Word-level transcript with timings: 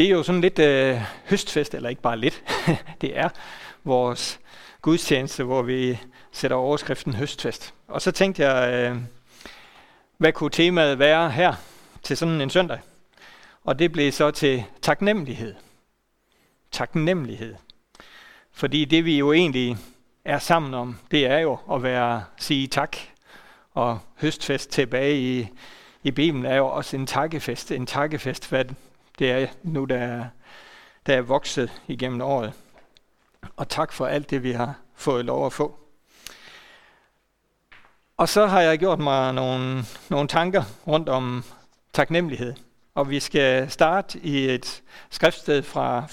Det 0.00 0.06
er 0.06 0.10
jo 0.10 0.22
sådan 0.22 0.40
lidt 0.40 0.58
øh, 0.58 1.00
høstfest, 1.30 1.74
eller 1.74 1.88
ikke 1.88 2.02
bare 2.02 2.18
lidt. 2.18 2.42
det 3.00 3.18
er 3.18 3.28
vores 3.84 4.40
gudstjeneste, 4.82 5.44
hvor 5.44 5.62
vi 5.62 5.98
sætter 6.32 6.56
overskriften 6.56 7.14
høstfest. 7.14 7.74
Og 7.88 8.02
så 8.02 8.10
tænkte 8.10 8.48
jeg, 8.48 8.72
øh, 8.72 8.96
hvad 10.18 10.32
kunne 10.32 10.50
temaet 10.50 10.98
være 10.98 11.30
her 11.30 11.54
til 12.02 12.16
sådan 12.16 12.40
en 12.40 12.50
søndag? 12.50 12.78
Og 13.64 13.78
det 13.78 13.92
blev 13.92 14.12
så 14.12 14.30
til 14.30 14.64
taknemmelighed. 14.82 15.54
Taknemmelighed. 16.72 17.54
Fordi 18.52 18.84
det 18.84 19.04
vi 19.04 19.18
jo 19.18 19.32
egentlig 19.32 19.76
er 20.24 20.38
sammen 20.38 20.74
om, 20.74 20.98
det 21.10 21.26
er 21.26 21.38
jo 21.38 21.58
at 21.72 21.82
være 21.82 22.24
sige 22.38 22.66
tak. 22.66 22.96
Og 23.72 23.98
høstfest 24.20 24.70
tilbage 24.70 25.20
i, 25.20 25.48
i 26.02 26.10
Bibelen 26.10 26.46
er 26.46 26.56
jo 26.56 26.66
også 26.66 26.96
en 26.96 27.06
takkefest. 27.06 27.72
En 27.72 27.86
takkefest, 27.86 28.48
hvad 28.48 28.64
det 29.20 29.30
er 29.30 29.46
nu, 29.62 29.84
der 29.84 29.98
er, 29.98 30.24
der 31.06 31.16
er 31.16 31.20
vokset 31.20 31.82
igennem 31.88 32.20
året. 32.20 32.52
Og 33.56 33.68
tak 33.68 33.92
for 33.92 34.06
alt 34.06 34.30
det, 34.30 34.42
vi 34.42 34.52
har 34.52 34.74
fået 34.94 35.24
lov 35.24 35.46
at 35.46 35.52
få. 35.52 35.78
Og 38.16 38.28
så 38.28 38.46
har 38.46 38.60
jeg 38.60 38.78
gjort 38.78 38.98
mig 38.98 39.34
nogle, 39.34 39.84
nogle 40.10 40.28
tanker 40.28 40.62
rundt 40.86 41.08
om 41.08 41.44
taknemmelighed. 41.92 42.54
Og 42.94 43.10
vi 43.10 43.20
skal 43.20 43.70
starte 43.70 44.18
i 44.18 44.48
et 44.48 44.82
skriftsted 45.10 45.62
fra 45.62 46.04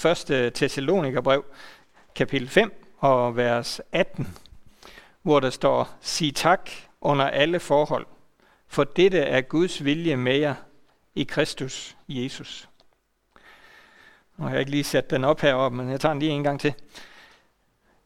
1. 0.45 0.53
Thessalonikerbrev, 0.53 1.45
kapitel 2.15 2.49
5 2.49 2.83
og 2.97 3.37
vers 3.37 3.81
18, 3.91 4.37
hvor 5.21 5.39
der 5.39 5.49
står, 5.49 5.89
Sig 6.01 6.35
tak 6.35 6.69
under 7.01 7.25
alle 7.25 7.59
forhold, 7.59 8.05
for 8.67 8.83
dette 8.83 9.19
er 9.19 9.41
Guds 9.41 9.83
vilje 9.85 10.15
med 10.15 10.37
jer 10.37 10.55
i 11.15 11.23
Kristus 11.23 11.97
Jesus. 12.07 12.69
Nu 14.37 14.43
har 14.43 14.51
jeg 14.51 14.59
ikke 14.59 14.71
lige 14.71 14.83
sat 14.83 15.09
den 15.09 15.23
op 15.23 15.41
heroppe, 15.41 15.77
men 15.77 15.89
jeg 15.89 15.99
tager 15.99 16.13
den 16.13 16.19
lige 16.19 16.31
en 16.31 16.43
gang 16.43 16.59
til. 16.59 16.73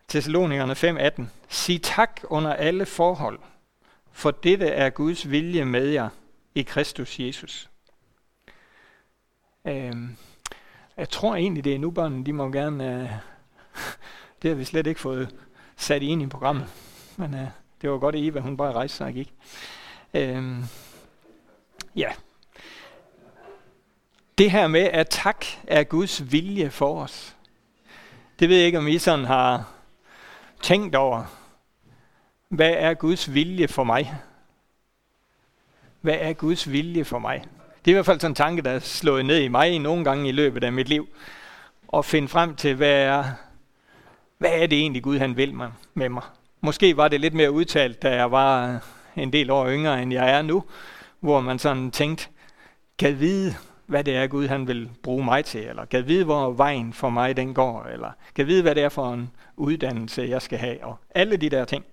Thessalonikerne 0.10 0.74
5:18. 0.74 1.24
Sig 1.50 1.82
tak 1.82 2.22
under 2.24 2.54
alle 2.54 2.86
forhold, 2.86 3.40
for 4.12 4.32
dette 4.32 4.68
er 4.68 4.90
Guds 4.90 5.30
vilje 5.30 5.66
med 5.66 5.88
jer 5.88 6.10
i 6.56 6.62
Kristus 6.62 7.20
Jesus. 7.20 7.70
Øhm, 9.66 10.18
jeg 10.98 11.10
tror 11.10 11.36
egentlig, 11.36 11.64
det 11.64 11.76
er 11.76 11.80
nu 11.80 11.92
børnene, 11.92 12.26
de 12.26 12.34
må 12.34 12.52
gerne... 12.52 13.02
Øh, 13.02 13.10
det 14.42 14.50
har 14.50 14.56
vi 14.56 14.64
slet 14.64 14.88
ikke 14.88 15.00
fået 15.00 15.36
sat 15.76 16.04
ind 16.04 16.22
i 16.22 16.28
programmet. 16.28 16.68
Men 17.18 17.34
øh, 17.34 17.48
det 17.82 17.90
var 17.90 17.98
godt, 17.98 18.16
at 18.16 18.24
Eva 18.24 18.40
hun 18.40 18.58
bare 18.58 18.72
rejste 18.72 18.98
sig 18.98 19.08
og 19.08 19.14
gik. 19.14 19.34
Øhm, 20.14 20.64
ja. 21.96 22.12
Det 24.42 24.52
her 24.52 24.68
med, 24.68 24.82
at 24.82 25.08
tak 25.10 25.46
er 25.68 25.84
Guds 25.84 26.32
vilje 26.32 26.70
for 26.70 27.02
os. 27.02 27.36
Det 28.40 28.50
ved 28.50 28.58
jeg 28.58 28.66
ikke, 28.66 28.78
om 28.78 28.88
I 28.88 28.98
sådan 28.98 29.26
har 29.26 29.70
tænkt 30.62 30.96
over. 30.96 31.24
Hvad 32.50 32.74
er 32.78 32.94
Guds 32.94 33.34
vilje 33.34 33.68
for 33.68 33.84
mig? 33.84 34.14
Hvad 36.02 36.18
er 36.20 36.34
Guds 36.34 36.72
vilje 36.72 37.06
for 37.06 37.20
mig? 37.20 37.44
Det 37.86 37.92
er 37.92 37.94
i 37.94 37.94
hvert 37.94 38.06
fald 38.06 38.20
sådan 38.20 38.32
en 38.32 38.36
tanke, 38.36 38.62
der 38.62 38.72
er 38.72 38.80
slået 38.80 39.26
ned 39.26 39.40
i 39.40 39.48
mig 39.48 39.80
nogle 39.80 40.04
gange 40.04 40.30
i 40.30 40.32
løbet 40.32 40.64
af 40.64 40.72
mit 40.72 40.90
liv. 40.90 41.08
Og 41.88 42.06
finde 42.06 42.28
frem 42.28 42.56
til, 42.56 42.76
hvad 42.76 43.02
er, 43.02 43.24
hvad 44.38 44.52
er 44.54 44.68
det 44.68 44.80
egentlig 44.80 45.04
Gud 45.04 45.18
han 45.18 45.38
vil 45.38 45.54
med 45.94 46.10
mig? 46.10 46.24
Måske 46.62 46.98
var 46.98 47.08
det 47.08 47.22
lidt 47.22 47.34
mere 47.34 47.52
udtalt, 47.52 48.02
da 48.02 48.16
jeg 48.16 48.32
var 48.32 48.80
en 49.16 49.34
del 49.34 49.52
år 49.52 49.70
yngre, 49.70 50.02
end 50.02 50.14
jeg 50.14 50.30
er 50.30 50.42
nu, 50.42 50.64
hvor 51.20 51.42
man 51.42 51.60
sådan 51.60 51.92
tænkte, 51.92 52.28
kan 53.00 53.20
vide, 53.20 53.56
hvad 53.92 54.04
det 54.04 54.16
er, 54.16 54.28
Gud 54.28 54.48
han 54.48 54.68
vil 54.68 54.90
bruge 55.04 55.26
mig 55.26 55.46
til, 55.46 55.68
eller 55.68 55.86
kan 55.86 56.08
vide, 56.08 56.26
hvor 56.26 56.52
vejen 56.52 56.94
for 56.94 57.10
mig 57.10 57.38
den 57.38 57.54
går, 57.54 57.84
eller 57.84 58.12
kan 58.36 58.48
vide, 58.48 58.62
hvad 58.62 58.76
det 58.76 58.84
er 58.84 58.90
for 58.90 59.14
en 59.14 59.32
uddannelse, 59.58 60.22
jeg 60.22 60.42
skal 60.42 60.60
have, 60.60 60.84
og 60.84 60.98
alle 61.10 61.38
de 61.38 61.50
der 61.50 61.66
ting. 61.66 61.86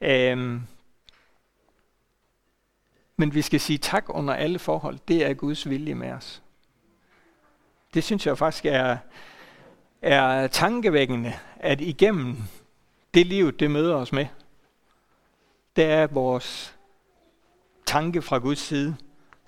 Øhm, 0.00 0.62
men 3.16 3.34
vi 3.34 3.42
skal 3.42 3.60
sige 3.60 3.78
tak 3.78 4.04
under 4.08 4.34
alle 4.34 4.58
forhold. 4.58 4.98
Det 5.08 5.26
er 5.26 5.34
Guds 5.34 5.68
vilje 5.68 5.94
med 5.94 6.10
os. 6.10 6.42
Det 7.94 8.04
synes 8.04 8.26
jeg 8.26 8.38
faktisk 8.38 8.64
er, 8.66 8.96
er 10.02 10.46
tankevækkende, 10.46 11.32
at 11.56 11.80
igennem 11.80 12.36
det 13.14 13.26
liv, 13.26 13.52
det 13.52 13.70
møder 13.70 13.94
os 13.94 14.12
med, 14.12 14.26
det 15.76 15.84
er 15.84 16.06
vores 16.06 16.76
tanke 17.86 18.22
fra 18.22 18.38
Guds 18.38 18.58
side, 18.58 18.96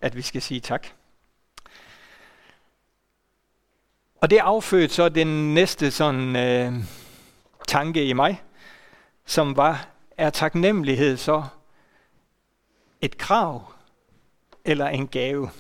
at 0.01 0.17
vi 0.17 0.23
skal 0.23 0.43
sige 0.43 0.61
tak. 0.61 0.98
Og 4.21 4.31
det 4.31 4.39
affødte 4.39 4.95
så 4.95 5.09
den 5.09 5.55
næste 5.55 5.91
sådan 5.91 6.37
øh, 6.37 6.73
tanke 7.69 8.05
i 8.05 8.13
mig, 8.13 8.43
som 9.27 9.57
var, 9.57 9.89
er 10.17 10.31
taknemmelighed 10.31 11.17
så 11.17 11.45
et 13.01 13.19
krav 13.19 13.73
eller 14.65 14.89
en 14.89 15.09
gave? 15.09 15.51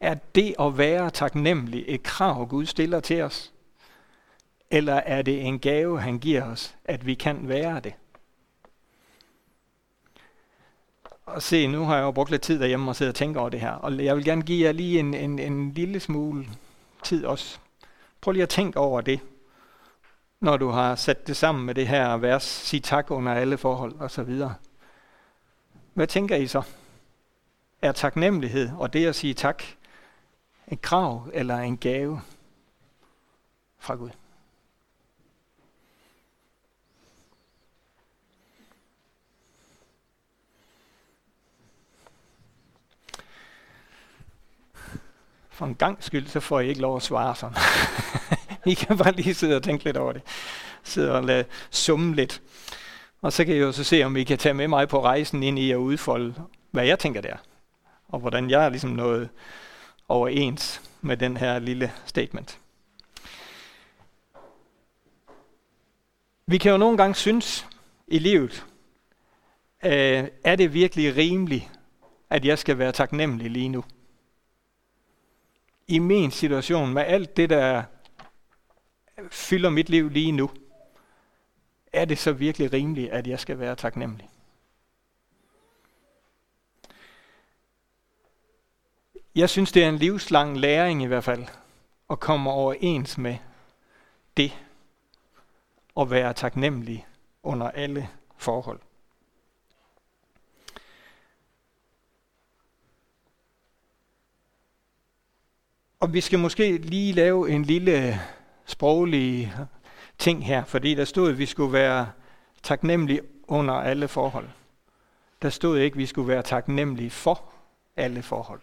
Er 0.00 0.14
det 0.34 0.54
at 0.60 0.78
være 0.78 1.10
taknemmelig 1.10 1.84
et 1.86 2.02
krav, 2.02 2.48
Gud 2.48 2.66
stiller 2.66 3.00
til 3.00 3.22
os? 3.22 3.52
Eller 4.70 4.94
er 4.94 5.22
det 5.22 5.46
en 5.46 5.58
gave, 5.58 6.00
han 6.00 6.18
giver 6.18 6.44
os, 6.44 6.76
at 6.84 7.06
vi 7.06 7.14
kan 7.14 7.48
være 7.48 7.80
det? 7.80 7.94
Og 11.26 11.42
se, 11.42 11.66
nu 11.66 11.84
har 11.84 11.96
jeg 11.96 12.02
jo 12.02 12.10
brugt 12.10 12.30
lidt 12.30 12.42
tid 12.42 12.60
derhjemme 12.60 12.90
og 12.90 12.96
sidder 12.96 13.12
og 13.12 13.16
tænker 13.16 13.40
over 13.40 13.48
det 13.48 13.60
her. 13.60 13.70
Og 13.70 14.04
jeg 14.04 14.16
vil 14.16 14.24
gerne 14.24 14.42
give 14.42 14.66
jer 14.66 14.72
lige 14.72 14.98
en, 14.98 15.14
en, 15.14 15.38
en 15.38 15.72
lille 15.72 16.00
smule 16.00 16.46
tid 17.06 17.24
også. 17.24 17.58
Prøv 18.20 18.32
lige 18.32 18.42
at 18.42 18.48
tænke 18.48 18.78
over 18.78 19.00
det, 19.00 19.20
når 20.40 20.56
du 20.56 20.68
har 20.68 20.94
sat 20.94 21.26
det 21.26 21.36
sammen 21.36 21.66
med 21.66 21.74
det 21.74 21.88
her 21.88 22.16
vers, 22.16 22.42
sig 22.42 22.82
tak 22.82 23.10
under 23.10 23.32
alle 23.32 23.58
forhold 23.58 23.94
og 23.98 24.10
så 24.10 24.22
videre. 24.22 24.54
Hvad 25.94 26.06
tænker 26.06 26.36
I 26.36 26.46
så? 26.46 26.62
Er 27.82 27.92
taknemmelighed 27.92 28.70
og 28.78 28.92
det 28.92 29.06
at 29.06 29.14
sige 29.14 29.34
tak 29.34 29.62
et 30.68 30.82
krav 30.82 31.30
eller 31.32 31.56
en 31.56 31.76
gave 31.76 32.20
fra 33.78 33.94
Gud? 33.94 34.10
For 45.56 45.66
en 45.66 45.74
gang 45.74 46.04
skyld, 46.04 46.26
så 46.26 46.40
får 46.40 46.60
I 46.60 46.68
ikke 46.68 46.80
lov 46.80 46.96
at 46.96 47.02
svare 47.02 47.36
sådan. 47.36 47.56
I 48.72 48.74
kan 48.74 48.98
bare 48.98 49.12
lige 49.12 49.34
sidde 49.34 49.56
og 49.56 49.62
tænke 49.62 49.84
lidt 49.84 49.96
over 49.96 50.12
det. 50.12 50.22
Sidde 50.82 51.12
og 51.12 51.24
lade 51.24 51.44
summe 51.70 52.14
lidt. 52.14 52.42
Og 53.22 53.32
så 53.32 53.44
kan 53.44 53.54
I 53.54 53.58
jo 53.58 53.72
så 53.72 53.84
se, 53.84 54.04
om 54.04 54.16
I 54.16 54.24
kan 54.24 54.38
tage 54.38 54.54
med 54.54 54.68
mig 54.68 54.88
på 54.88 55.02
rejsen 55.02 55.42
ind 55.42 55.58
i 55.58 55.70
at 55.70 55.76
udfolde, 55.76 56.34
hvad 56.70 56.86
jeg 56.86 56.98
tænker 56.98 57.20
der. 57.20 57.36
Og 58.08 58.20
hvordan 58.20 58.50
jeg 58.50 58.64
er 58.64 58.68
ligesom 58.68 58.90
nået 58.90 59.28
overens 60.08 60.82
med 61.00 61.16
den 61.16 61.36
her 61.36 61.58
lille 61.58 61.92
statement. 62.06 62.58
Vi 66.46 66.58
kan 66.58 66.72
jo 66.72 66.78
nogle 66.78 66.96
gange 66.96 67.14
synes 67.14 67.66
i 68.08 68.18
livet, 68.18 68.66
øh, 69.84 70.24
er 70.44 70.56
det 70.56 70.74
virkelig 70.74 71.16
rimeligt, 71.16 71.70
at 72.30 72.44
jeg 72.44 72.58
skal 72.58 72.78
være 72.78 72.92
taknemmelig 72.92 73.50
lige 73.50 73.68
nu? 73.68 73.84
I 75.88 75.98
min 75.98 76.30
situation 76.30 76.94
med 76.94 77.02
alt 77.02 77.36
det, 77.36 77.50
der 77.50 77.82
fylder 79.30 79.70
mit 79.70 79.88
liv 79.88 80.08
lige 80.08 80.32
nu, 80.32 80.50
er 81.92 82.04
det 82.04 82.18
så 82.18 82.32
virkelig 82.32 82.72
rimeligt, 82.72 83.10
at 83.10 83.26
jeg 83.26 83.40
skal 83.40 83.58
være 83.58 83.76
taknemmelig? 83.76 84.28
Jeg 89.34 89.50
synes, 89.50 89.72
det 89.72 89.84
er 89.84 89.88
en 89.88 89.96
livslang 89.98 90.58
læring 90.58 91.02
i 91.02 91.06
hvert 91.06 91.24
fald, 91.24 91.44
at 92.10 92.20
komme 92.20 92.50
overens 92.50 93.18
med 93.18 93.36
det, 94.36 94.52
at 96.00 96.10
være 96.10 96.32
taknemmelig 96.32 97.06
under 97.42 97.70
alle 97.70 98.08
forhold. 98.36 98.80
Og 106.00 106.12
vi 106.12 106.20
skal 106.20 106.38
måske 106.38 106.78
lige 106.78 107.12
lave 107.12 107.50
en 107.50 107.62
lille 107.62 108.20
sproglig 108.66 109.54
ting 110.18 110.46
her, 110.46 110.64
fordi 110.64 110.94
der 110.94 111.04
stod, 111.04 111.30
at 111.30 111.38
vi 111.38 111.46
skulle 111.46 111.72
være 111.72 112.10
taknemmelige 112.62 113.20
under 113.48 113.74
alle 113.74 114.08
forhold. 114.08 114.48
Der 115.42 115.50
stod 115.50 115.78
ikke, 115.78 115.94
at 115.94 115.98
vi 115.98 116.06
skulle 116.06 116.28
være 116.28 116.42
taknemmelige 116.42 117.10
for 117.10 117.52
alle 117.96 118.22
forhold. 118.22 118.60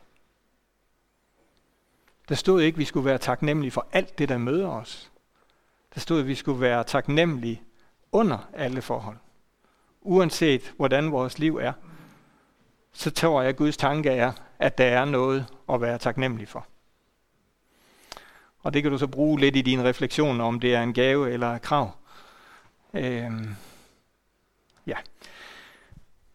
Der 2.29 2.35
stod 2.35 2.61
ikke, 2.61 2.75
at 2.75 2.79
vi 2.79 2.85
skulle 2.85 3.05
være 3.05 3.17
taknemmelige 3.17 3.71
for 3.71 3.87
alt 3.91 4.17
det, 4.17 4.29
der 4.29 4.37
møder 4.37 4.67
os. 4.67 5.11
Der 5.93 5.99
stod, 5.99 6.19
at 6.19 6.27
vi 6.27 6.35
skulle 6.35 6.61
være 6.61 6.83
taknemmelige 6.83 7.61
under 8.11 8.49
alle 8.53 8.81
forhold. 8.81 9.17
Uanset 10.01 10.73
hvordan 10.77 11.11
vores 11.11 11.39
liv 11.39 11.55
er, 11.57 11.73
så 12.93 13.11
tror 13.11 13.41
jeg, 13.41 13.49
at 13.49 13.55
Guds 13.55 13.77
tanke 13.77 14.09
er, 14.09 14.31
at 14.59 14.77
der 14.77 14.85
er 14.85 15.05
noget 15.05 15.45
at 15.69 15.81
være 15.81 15.97
taknemmelig 15.97 16.47
for. 16.47 16.67
Og 18.63 18.73
det 18.73 18.83
kan 18.83 18.91
du 18.91 18.97
så 18.97 19.07
bruge 19.07 19.39
lidt 19.39 19.55
i 19.55 19.61
din 19.61 19.83
refleksion, 19.83 20.41
om 20.41 20.59
det 20.59 20.75
er 20.75 20.83
en 20.83 20.93
gave 20.93 21.31
eller 21.31 21.55
et 21.55 21.61
krav. 21.61 21.91
Øhm, 22.93 23.55
ja. 24.87 24.95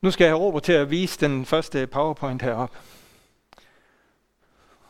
Nu 0.01 0.11
skal 0.11 0.25
jeg 0.25 0.31
have 0.31 0.41
Robert 0.41 0.63
til 0.63 0.73
at 0.73 0.91
vise 0.91 1.21
den 1.21 1.47
første 1.47 1.87
PowerPoint 1.87 2.43
herop. 2.43 2.77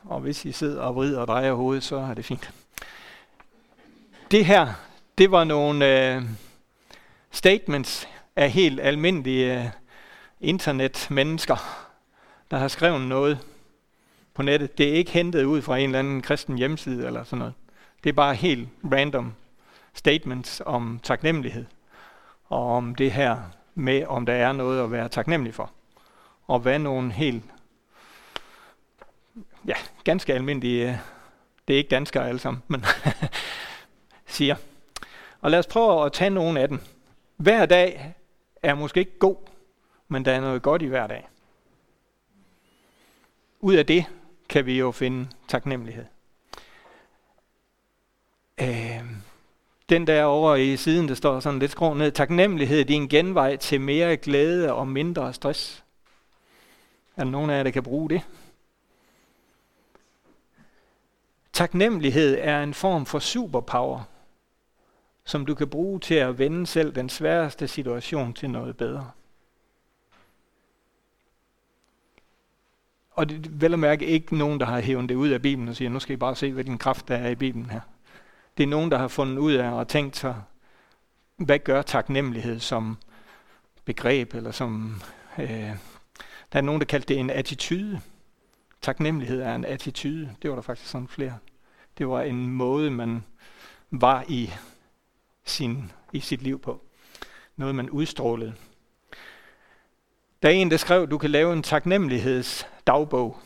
Og 0.05 0.21
hvis 0.21 0.45
I 0.45 0.53
sidder 0.53 0.83
og 0.83 0.97
vrider 0.97 1.21
og 1.21 1.27
drejer 1.27 1.53
hovedet, 1.53 1.85
så 1.85 1.97
er 1.97 2.15
det 2.15 2.25
fint. 2.25 2.51
Det 4.31 4.45
her, 4.45 4.73
det 5.19 5.31
var 5.31 5.45
nogle 5.45 6.15
øh, 6.15 6.23
statements 7.31 8.09
af 8.37 8.51
helt 8.51 8.81
almindelige 8.81 9.63
øh, 9.63 9.71
internetmennesker, 10.41 11.87
der 12.51 12.57
har 12.57 12.69
skrevet 12.69 13.01
noget 13.01 13.39
på 14.39 14.43
nettet. 14.43 14.79
Det 14.79 14.89
er 14.89 14.93
ikke 14.93 15.11
hentet 15.11 15.45
ud 15.45 15.63
fra 15.63 15.79
en 15.79 15.85
eller 15.85 15.99
anden 15.99 16.23
kristen 16.23 16.59
hjemmeside 16.59 17.07
eller 17.07 17.25
sådan 17.25 17.39
noget. 17.39 17.55
Det 18.05 18.11
er 18.11 18.15
bare 18.15 18.35
helt 18.35 18.69
random 18.93 19.35
statements 19.95 20.63
om 20.67 21.01
taknemmelighed. 21.03 21.65
Og 22.45 22.77
om 22.77 22.95
det 22.95 23.13
her 23.13 23.39
med, 23.75 24.07
om 24.07 24.27
der 24.27 24.33
er 24.33 24.53
noget 24.53 24.85
at 24.85 24.93
være 24.93 25.09
taknemmelig 25.09 25.55
for. 25.55 25.71
Og 26.47 26.61
hvad 26.61 26.79
nogle 26.79 27.13
helt, 27.13 27.45
ja, 29.67 29.75
ganske 30.05 30.35
almindelige, 30.35 30.89
øh, 30.89 30.97
det 31.69 31.75
er 31.75 31.79
ikke 31.79 31.91
danskere 31.91 32.29
alle 32.29 32.39
sammen, 32.39 32.63
men 32.69 32.85
siger. 34.27 34.57
Og 35.41 35.51
lad 35.51 35.59
os 35.59 35.67
prøve 35.67 36.07
at 36.07 36.13
tage 36.13 36.31
nogle 36.31 36.61
af 36.61 36.69
dem. 36.69 36.81
Hver 37.37 37.67
dag 37.67 38.15
er 38.63 38.75
måske 38.75 39.01
ikke 39.01 39.19
god, 39.19 39.37
men 40.09 40.25
der 40.25 40.33
er 40.33 40.41
noget 40.41 40.63
godt 40.63 40.83
i 40.83 40.87
hver 40.87 41.07
dag. 41.07 41.29
Ud 43.61 43.75
af 43.75 43.87
det 43.87 44.07
kan 44.49 44.67
vi 44.67 44.79
jo 44.79 44.91
finde 44.91 45.29
taknemmelighed. 45.49 46.05
Øh, 48.61 49.05
den 49.89 50.07
der 50.07 50.25
over 50.25 50.55
i 50.55 50.77
siden, 50.77 51.09
der 51.09 51.15
står 51.15 51.41
sådan 51.41 51.59
lidt 51.59 51.71
skråt 51.71 51.97
ned. 51.97 52.13
Taknemmelighed 52.13 52.85
det 52.85 52.91
er 52.91 53.01
en 53.01 53.09
genvej 53.09 53.57
til 53.57 53.81
mere 53.81 54.17
glæde 54.17 54.73
og 54.73 54.89
mindre 54.89 55.35
stress. 55.35 55.85
Er 57.17 57.25
der 57.25 57.31
nogen 57.31 57.51
af 57.51 57.57
jer, 57.57 57.63
der 57.63 57.71
kan 57.71 57.83
bruge 57.83 58.11
det? 58.11 58.23
Taknemmelighed 61.53 62.39
er 62.41 62.63
en 62.63 62.75
form 62.75 63.07
for 63.07 63.19
superpower, 63.19 64.01
som 65.25 65.47
du 65.47 65.55
kan 65.55 65.69
bruge 65.69 66.01
til 66.01 66.15
at 66.15 66.39
vende 66.39 66.67
selv 66.67 66.95
den 66.95 67.09
sværeste 67.09 67.69
situation 67.69 68.33
til 68.33 68.51
noget 68.51 68.77
bedre. 68.77 69.11
Og 73.19 73.29
det 73.29 73.47
er 73.47 73.51
vel 73.53 73.73
at 73.73 73.79
mærke 73.79 74.07
ikke 74.07 74.37
nogen, 74.37 74.61
der 74.61 74.67
har 74.67 74.81
hævet 74.81 75.09
det 75.09 75.15
ud 75.15 75.29
af 75.29 75.43
Bibelen 75.43 75.69
og 75.69 75.77
siger, 75.77 75.89
nu 75.89 76.01
skal 76.01 76.13
I 76.13 76.17
bare 76.17 76.37
se, 76.37 76.53
hvilken 76.53 76.79
kraft 76.79 77.09
der 77.09 77.17
er 77.17 77.29
i 77.29 77.35
Bibelen 77.35 77.71
her. 77.71 77.81
Det 78.57 78.63
er 78.63 78.67
nogen, 78.67 78.91
der 78.91 78.99
har 78.99 79.09
fundet 79.09 79.39
ud 79.39 79.53
af 79.53 79.71
og 79.71 79.89
tænkt 79.89 80.17
sig, 80.17 80.43
hvad 81.37 81.59
gør 81.59 81.83
taknemmelighed 81.83 82.61
som 82.61 82.97
begreb, 83.85 84.35
eller 84.35 84.51
som... 84.51 85.03
Øh, 85.39 85.49
der 86.53 86.59
er 86.59 86.61
nogen, 86.61 86.81
der 86.81 86.85
kaldte 86.85 87.15
det 87.15 87.21
en 87.21 87.31
attitude. 87.31 88.01
Taknemmelighed 88.83 89.41
er 89.41 89.55
en 89.55 89.65
attitude. 89.65 90.35
Det 90.43 90.51
var 90.51 90.57
der 90.57 90.63
faktisk 90.63 90.91
sådan 90.91 91.09
flere. 91.09 91.39
Det 91.99 92.09
var 92.09 92.23
en 92.23 92.49
måde, 92.49 92.91
man 92.91 93.25
var 93.91 94.25
i, 94.29 94.51
sin, 95.45 95.93
i 96.13 96.21
sit 96.21 96.43
liv 96.43 96.61
på. 96.61 96.85
Noget, 97.57 97.75
man 97.75 97.91
udstrålede. 97.91 98.55
Der 100.43 100.49
er 100.49 100.53
en, 100.53 100.71
der 100.71 100.77
skrev, 100.77 101.11
du 101.11 101.19
kan 101.19 101.31
lave 101.31 101.53
en 101.53 101.63
dagbog. 102.89 103.37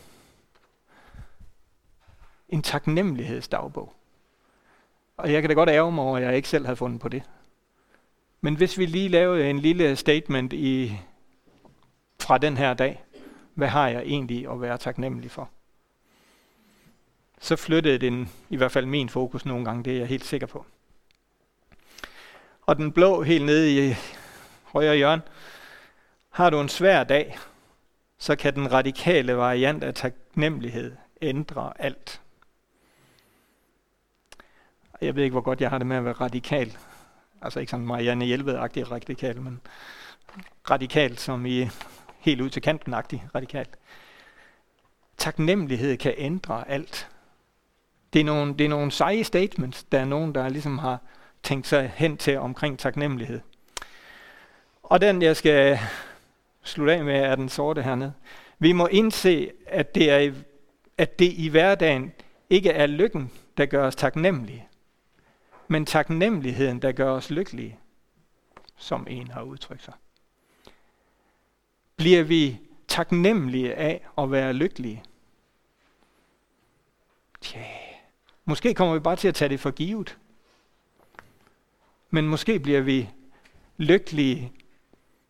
En 2.49 2.61
taknemmelighedsdagbog. 2.61 3.93
Og 5.17 5.33
jeg 5.33 5.41
kan 5.41 5.49
da 5.49 5.53
godt 5.53 5.69
ærge 5.69 5.91
mig 5.91 6.03
over, 6.03 6.17
at 6.17 6.23
jeg 6.23 6.35
ikke 6.35 6.49
selv 6.49 6.65
havde 6.65 6.75
fundet 6.75 7.01
på 7.01 7.09
det. 7.09 7.23
Men 8.41 8.55
hvis 8.55 8.77
vi 8.77 8.85
lige 8.85 9.09
lavede 9.09 9.49
en 9.49 9.59
lille 9.59 9.95
statement 9.95 10.53
i, 10.53 10.99
fra 12.21 12.37
den 12.37 12.57
her 12.57 12.73
dag, 12.73 13.03
hvad 13.53 13.67
har 13.67 13.87
jeg 13.87 14.01
egentlig 14.01 14.51
at 14.51 14.61
være 14.61 14.77
taknemmelig 14.77 15.31
for? 15.31 15.49
Så 17.39 17.55
flyttede 17.55 17.97
den 17.97 18.29
i 18.49 18.55
hvert 18.55 18.71
fald 18.71 18.85
min 18.85 19.09
fokus 19.09 19.45
nogle 19.45 19.65
gange, 19.65 19.83
det 19.83 19.93
er 19.93 19.97
jeg 19.97 20.07
helt 20.07 20.25
sikker 20.25 20.47
på. 20.47 20.65
Og 22.61 22.77
den 22.77 22.91
blå 22.91 23.23
helt 23.23 23.45
nede 23.45 23.89
i 23.89 23.95
højre 24.63 24.95
hjørne, 24.95 25.21
har 26.29 26.49
du 26.49 26.59
en 26.59 26.69
svær 26.69 27.03
dag, 27.03 27.37
så 28.23 28.35
kan 28.35 28.55
den 28.55 28.71
radikale 28.71 29.37
variant 29.37 29.83
af 29.83 29.93
taknemmelighed 29.93 30.95
ændre 31.21 31.73
alt. 31.79 32.21
Jeg 35.01 35.15
ved 35.15 35.23
ikke, 35.23 35.33
hvor 35.33 35.41
godt 35.41 35.61
jeg 35.61 35.69
har 35.69 35.77
det 35.77 35.87
med 35.87 35.97
at 35.97 36.05
være 36.05 36.13
radikal. 36.13 36.77
Altså 37.41 37.59
ikke 37.59 37.69
sådan 37.69 37.85
Marianne 37.85 38.25
Hjelved-agtig 38.25 38.91
radikal, 38.91 39.41
men 39.41 39.61
radikal 40.69 41.17
som 41.17 41.45
i 41.45 41.69
helt 42.19 42.41
ud 42.41 42.49
til 42.49 42.61
kanten-agtig 42.61 43.27
radikal. 43.35 43.67
Taknemmelighed 45.17 45.97
kan 45.97 46.13
ændre 46.17 46.69
alt. 46.69 47.09
Det 48.13 48.19
er, 48.19 48.25
nogle, 48.25 48.53
det 48.53 48.65
er 48.65 48.69
nogle 48.69 48.91
seje 48.91 49.23
statements, 49.23 49.83
der 49.83 49.99
er 49.99 50.05
nogen, 50.05 50.35
der 50.35 50.49
ligesom 50.49 50.77
har 50.77 50.99
tænkt 51.43 51.67
sig 51.67 51.93
hen 51.95 52.17
til 52.17 52.37
omkring 52.37 52.79
taknemmelighed. 52.79 53.41
Og 54.83 55.01
den, 55.01 55.21
jeg 55.21 55.37
skal 55.37 55.79
slutte 56.63 56.93
af 56.93 57.03
med, 57.03 57.15
er 57.15 57.35
den 57.35 57.49
sorte 57.49 57.81
hernede. 57.83 58.13
Vi 58.59 58.71
må 58.71 58.87
indse, 58.87 59.51
at 59.67 59.95
det, 59.95 60.11
er, 60.11 60.33
at 60.97 61.19
det 61.19 61.33
i 61.33 61.47
hverdagen 61.47 62.11
ikke 62.49 62.69
er 62.69 62.85
lykken, 62.85 63.31
der 63.57 63.65
gør 63.65 63.87
os 63.87 63.95
taknemmelige, 63.95 64.67
men 65.67 65.85
taknemmeligheden, 65.85 66.81
der 66.81 66.91
gør 66.91 67.11
os 67.11 67.29
lykkelige, 67.29 67.79
som 68.75 69.07
en 69.09 69.27
har 69.27 69.41
udtrykt 69.41 69.83
sig. 69.83 69.93
Bliver 71.95 72.23
vi 72.23 72.59
taknemmelige 72.87 73.75
af 73.75 74.07
at 74.17 74.31
være 74.31 74.53
lykkelige? 74.53 75.03
Tja, 77.41 77.65
måske 78.45 78.73
kommer 78.73 78.93
vi 78.93 78.99
bare 78.99 79.15
til 79.15 79.27
at 79.27 79.35
tage 79.35 79.49
det 79.49 79.59
for 79.59 79.71
givet. 79.71 80.17
Men 82.09 82.27
måske 82.27 82.59
bliver 82.59 82.81
vi 82.81 83.09
lykkelige 83.77 84.51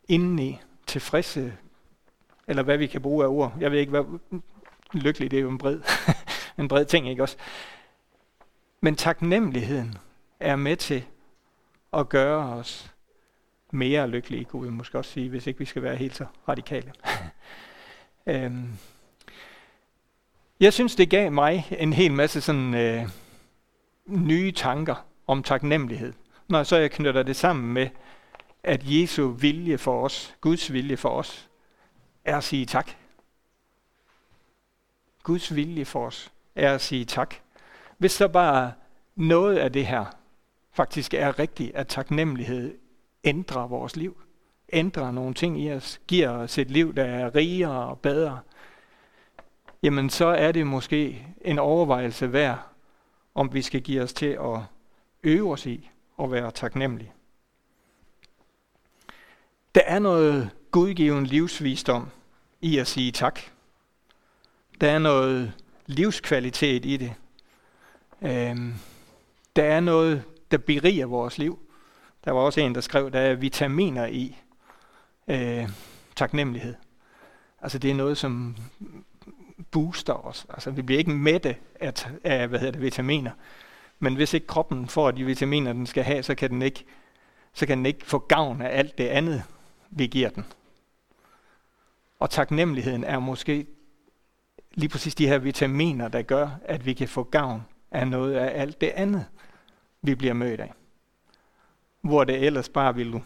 indeni, 0.08 0.60
tilfredse, 0.94 1.54
eller 2.48 2.64
hvad 2.64 2.78
vi 2.78 2.88
kan 2.88 3.02
bruge 3.02 3.26
af 3.26 3.30
ord. 3.30 3.54
Jeg 3.60 3.72
ved 3.72 3.80
ikke, 3.80 3.90
hvad 3.90 4.20
lykkelig, 4.94 5.32
det 5.32 5.38
er 5.38 5.42
jo 5.42 5.50
en 5.50 5.58
bred, 5.58 5.80
en 6.60 6.68
bred 6.68 6.86
ting, 6.86 7.10
ikke 7.10 7.24
også? 7.24 7.38
Men 8.82 8.96
taknemmeligheden 8.96 9.98
er 10.40 10.56
med 10.56 10.76
til 10.76 11.06
at 11.94 12.10
gøre 12.10 12.54
os 12.54 12.94
mere 13.72 14.08
lykkelige, 14.08 14.46
kunne 14.46 14.64
vi 14.64 14.70
måske 14.70 14.98
også 14.98 15.12
sige, 15.12 15.30
hvis 15.30 15.48
ikke 15.48 15.60
vi 15.60 15.66
skal 15.66 15.84
være 15.84 15.96
helt 15.96 16.16
så 16.16 16.26
radikale. 16.48 16.94
øhm. 18.28 18.70
Jeg 20.60 20.74
synes, 20.74 20.96
det 20.96 21.10
gav 21.10 21.32
mig 21.32 21.68
en 21.80 21.94
hel 21.94 22.12
masse 22.12 22.42
sådan 22.42 22.74
øh, 22.74 23.10
nye 24.06 24.52
tanker 24.52 24.96
om 25.28 25.44
taknemmelighed, 25.44 26.14
når 26.48 26.64
så 26.64 26.78
jeg 26.78 26.92
knytter 26.92 27.24
det 27.24 27.36
sammen 27.36 27.74
med, 27.74 27.90
at 28.64 28.82
Jesu 28.86 29.28
vilje 29.28 29.78
for 29.78 30.06
os, 30.06 30.36
Guds 30.42 30.74
vilje 30.74 30.98
for 30.98 31.10
os, 31.10 31.50
er 32.26 32.38
at 32.38 32.44
sige 32.44 32.66
tak. 32.66 32.92
Guds 35.24 35.56
vilje 35.56 35.86
for 35.86 36.08
os 36.08 36.32
er 36.56 36.74
at 36.74 36.82
sige 36.82 37.06
tak. 37.06 37.36
Hvis 37.98 38.12
så 38.12 38.28
bare 38.28 38.74
noget 39.16 39.58
af 39.58 39.74
det 39.74 39.88
her 39.88 40.06
faktisk 40.72 41.14
er 41.14 41.40
rigtigt, 41.40 41.76
at 41.76 41.88
taknemmelighed 41.88 42.78
ændrer 43.24 43.68
vores 43.68 43.96
liv, 43.96 44.22
ændrer 44.74 45.12
nogle 45.12 45.34
ting 45.34 45.62
i 45.62 45.72
os, 45.72 46.02
giver 46.08 46.30
os 46.30 46.58
et 46.58 46.72
liv, 46.72 46.96
der 46.96 47.06
er 47.06 47.36
rigere 47.36 47.88
og 47.90 48.00
bedre, 48.00 48.40
jamen 49.84 50.10
så 50.10 50.26
er 50.26 50.52
det 50.52 50.68
måske 50.68 51.28
en 51.42 51.60
overvejelse 51.60 52.34
værd, 52.34 52.68
om 53.36 53.54
vi 53.54 53.62
skal 53.62 53.82
give 53.82 54.02
os 54.02 54.14
til 54.14 54.26
at 54.26 54.60
øve 55.24 55.52
os 55.52 55.66
i 55.66 55.90
at 56.20 56.32
være 56.32 56.52
taknemmelige. 56.52 57.13
Der 59.76 59.82
er 59.86 60.00
noget 60.00 60.50
gudgiven 60.72 61.26
livsvisdom 61.26 62.10
i 62.62 62.78
at 62.78 62.88
sige 62.88 63.12
tak. 63.12 63.40
Der 64.82 64.92
er 64.92 65.00
noget 65.00 65.54
livskvalitet 65.86 66.86
i 66.86 66.98
det. 66.98 67.14
Øhm, 68.22 68.74
der 69.56 69.64
er 69.64 69.80
noget, 69.80 70.24
der 70.52 70.58
beriger 70.58 71.06
vores 71.06 71.38
liv. 71.38 71.60
Der 72.26 72.32
var 72.32 72.40
også 72.40 72.62
en, 72.62 72.76
der 72.76 72.82
skrev, 72.82 73.12
der 73.12 73.20
er 73.20 73.36
vitaminer 73.36 74.06
i 74.06 74.38
øh, 75.28 75.70
taknemmelighed. 76.16 76.76
Altså 77.62 77.78
det 77.78 77.92
er 77.92 77.96
noget, 77.96 78.18
som 78.18 78.56
booster 79.72 80.26
os. 80.26 80.46
Altså 80.50 80.72
vi 80.72 80.82
bliver 80.82 81.00
ikke 81.00 81.12
mætte 81.12 81.56
af, 81.80 81.94
af 82.24 82.48
hvad 82.48 82.60
hedder 82.60 82.72
det, 82.72 82.82
vitaminer. 82.82 83.32
Men 84.00 84.16
hvis 84.16 84.34
ikke 84.34 84.48
kroppen 84.48 84.88
får 84.88 85.12
de 85.12 85.26
vitaminer, 85.26 85.74
den 85.74 85.86
skal 85.86 86.04
have, 86.04 86.24
så 86.24 86.36
kan 86.36 86.50
den 86.50 86.62
ikke, 86.62 86.86
så 87.54 87.66
kan 87.66 87.78
den 87.78 87.86
ikke 87.86 88.06
få 88.06 88.20
gavn 88.20 88.62
af 88.62 88.78
alt 88.78 88.98
det 88.98 89.08
andet, 89.08 89.44
vi 89.96 90.08
giver 90.08 90.30
den. 90.30 90.46
Og 92.20 92.30
taknemmeligheden 92.30 93.04
er 93.04 93.20
måske 93.20 93.68
lige 94.74 94.90
præcis 94.90 95.16
de 95.16 95.28
her 95.28 95.38
vitaminer, 95.38 96.08
der 96.08 96.22
gør, 96.22 96.50
at 96.66 96.86
vi 96.86 96.94
kan 96.94 97.08
få 97.08 97.24
gavn 97.24 97.66
af 97.92 98.08
noget 98.08 98.36
af 98.36 98.62
alt 98.62 98.82
det 98.82 98.90
andet, 98.90 99.26
vi 100.02 100.16
bliver 100.16 100.34
mødt 100.34 100.60
af. 100.60 100.74
Hvor 102.02 102.24
det 102.24 102.46
ellers 102.46 102.70
bare 102.70 102.96
ville 102.96 103.24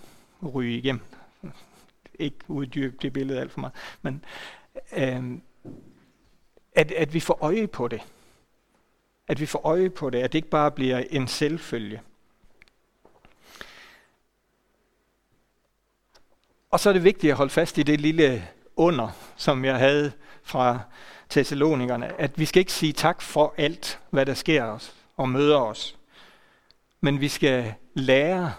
ryge 0.53 0.77
igennem. 0.77 1.01
Ikke 2.19 2.38
uddybe 2.47 2.97
det 3.01 3.13
billede 3.13 3.39
alt 3.39 3.51
for 3.51 3.59
meget. 3.59 3.75
Men 4.01 4.25
øh, 4.97 5.39
at, 6.75 6.91
at 6.91 7.13
vi 7.13 7.19
får 7.19 7.38
øje 7.41 7.67
på 7.67 7.88
det. 7.88 8.01
At 9.27 9.39
vi 9.39 9.45
får 9.45 9.62
øje 9.63 9.89
på 9.89 10.09
det, 10.09 10.19
at 10.19 10.31
det 10.33 10.38
ikke 10.38 10.50
bare 10.50 10.71
bliver 10.71 11.03
en 11.09 11.27
selvfølge. 11.27 12.01
Og 16.69 16.79
så 16.79 16.89
er 16.89 16.93
det 16.93 17.03
vigtigt 17.03 17.31
at 17.31 17.38
holde 17.38 17.50
fast 17.50 17.77
i 17.77 17.83
det 17.83 18.01
lille 18.01 18.47
under, 18.75 19.09
som 19.36 19.65
jeg 19.65 19.77
havde 19.77 20.12
fra 20.43 20.79
Thessalonikerne, 21.29 22.21
at 22.21 22.39
vi 22.39 22.45
skal 22.45 22.59
ikke 22.59 22.74
sige 22.74 22.93
tak 22.93 23.21
for 23.21 23.53
alt, 23.57 24.00
hvad 24.09 24.25
der 24.25 24.33
sker 24.33 24.63
os 24.63 24.95
og 25.17 25.29
møder 25.29 25.57
os. 25.57 25.97
Men 27.01 27.21
vi 27.21 27.27
skal 27.27 27.74
lære 27.93 28.53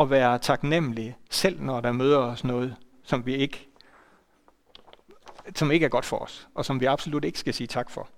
at 0.00 0.10
være 0.10 0.38
taknemmelige, 0.38 1.16
selv 1.30 1.60
når 1.60 1.80
der 1.80 1.92
møder 1.92 2.18
os 2.18 2.44
noget, 2.44 2.76
som 3.02 3.26
vi 3.26 3.34
ikke 3.34 3.66
som 5.54 5.70
ikke 5.70 5.84
er 5.84 5.90
godt 5.90 6.04
for 6.04 6.16
os, 6.16 6.48
og 6.54 6.64
som 6.64 6.80
vi 6.80 6.84
absolut 6.84 7.24
ikke 7.24 7.38
skal 7.38 7.54
sige 7.54 7.66
tak 7.66 7.90
for. 7.90 8.08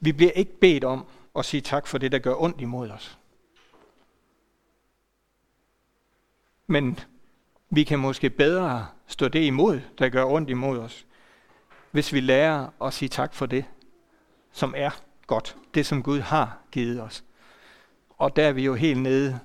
Vi 0.00 0.12
bliver 0.12 0.32
ikke 0.32 0.58
bedt 0.60 0.84
om 0.84 1.06
at 1.36 1.44
sige 1.44 1.60
tak 1.60 1.86
for 1.86 1.98
det, 1.98 2.12
der 2.12 2.18
gør 2.18 2.34
ondt 2.34 2.60
imod 2.60 2.90
os. 2.90 3.18
Men 6.66 6.98
vi 7.70 7.84
kan 7.84 7.98
måske 7.98 8.30
bedre 8.30 8.86
stå 9.06 9.28
det 9.28 9.44
imod, 9.44 9.80
der 9.98 10.08
gør 10.08 10.24
ondt 10.24 10.50
imod 10.50 10.78
os, 10.78 11.06
hvis 11.90 12.12
vi 12.12 12.20
lærer 12.20 12.68
at 12.82 12.92
sige 12.92 13.08
tak 13.08 13.34
for 13.34 13.46
det, 13.46 13.64
som 14.52 14.74
er 14.76 14.90
godt. 15.26 15.56
Det, 15.74 15.86
som 15.86 16.02
Gud 16.02 16.20
har 16.20 16.58
givet 16.72 17.02
os. 17.02 17.24
Og 18.08 18.36
der 18.36 18.48
er 18.48 18.52
vi 18.52 18.64
jo 18.64 18.74
helt 18.74 19.00
nede, 19.00 19.40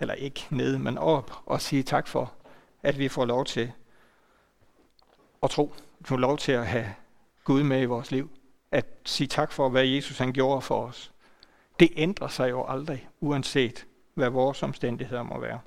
eller 0.00 0.14
ikke 0.14 0.46
nede, 0.50 0.78
men 0.78 0.98
op 0.98 1.32
og 1.46 1.60
sige 1.60 1.82
tak 1.82 2.08
for, 2.08 2.32
at 2.82 2.98
vi 2.98 3.08
får 3.08 3.24
lov 3.24 3.44
til 3.44 3.72
at 5.42 5.50
tro. 5.50 5.74
Vi 5.98 6.04
får 6.04 6.16
lov 6.16 6.38
til 6.38 6.52
at 6.52 6.66
have 6.66 6.94
Gud 7.44 7.62
med 7.62 7.82
i 7.82 7.84
vores 7.84 8.10
liv. 8.10 8.30
At 8.70 8.86
sige 9.04 9.26
tak 9.26 9.52
for, 9.52 9.68
hvad 9.68 9.84
Jesus 9.84 10.18
han 10.18 10.32
gjorde 10.32 10.60
for 10.60 10.86
os. 10.86 11.12
Det 11.80 11.90
ændrer 11.96 12.28
sig 12.28 12.50
jo 12.50 12.64
aldrig, 12.68 13.08
uanset 13.20 13.86
hvad 14.14 14.30
vores 14.30 14.62
omstændigheder 14.62 15.22
må 15.22 15.40
være. 15.40 15.60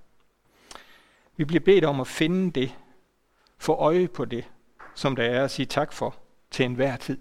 Vi 1.37 1.45
bliver 1.45 1.59
bedt 1.59 1.85
om 1.85 1.99
at 1.99 2.07
finde 2.07 2.61
det, 2.61 2.75
få 3.57 3.73
øje 3.73 4.07
på 4.07 4.25
det, 4.25 4.45
som 4.95 5.15
der 5.15 5.23
er 5.23 5.43
at 5.43 5.51
sige 5.51 5.65
tak 5.65 5.93
for 5.93 6.15
til 6.51 6.65
enhver 6.65 6.97
tid. 6.97 7.17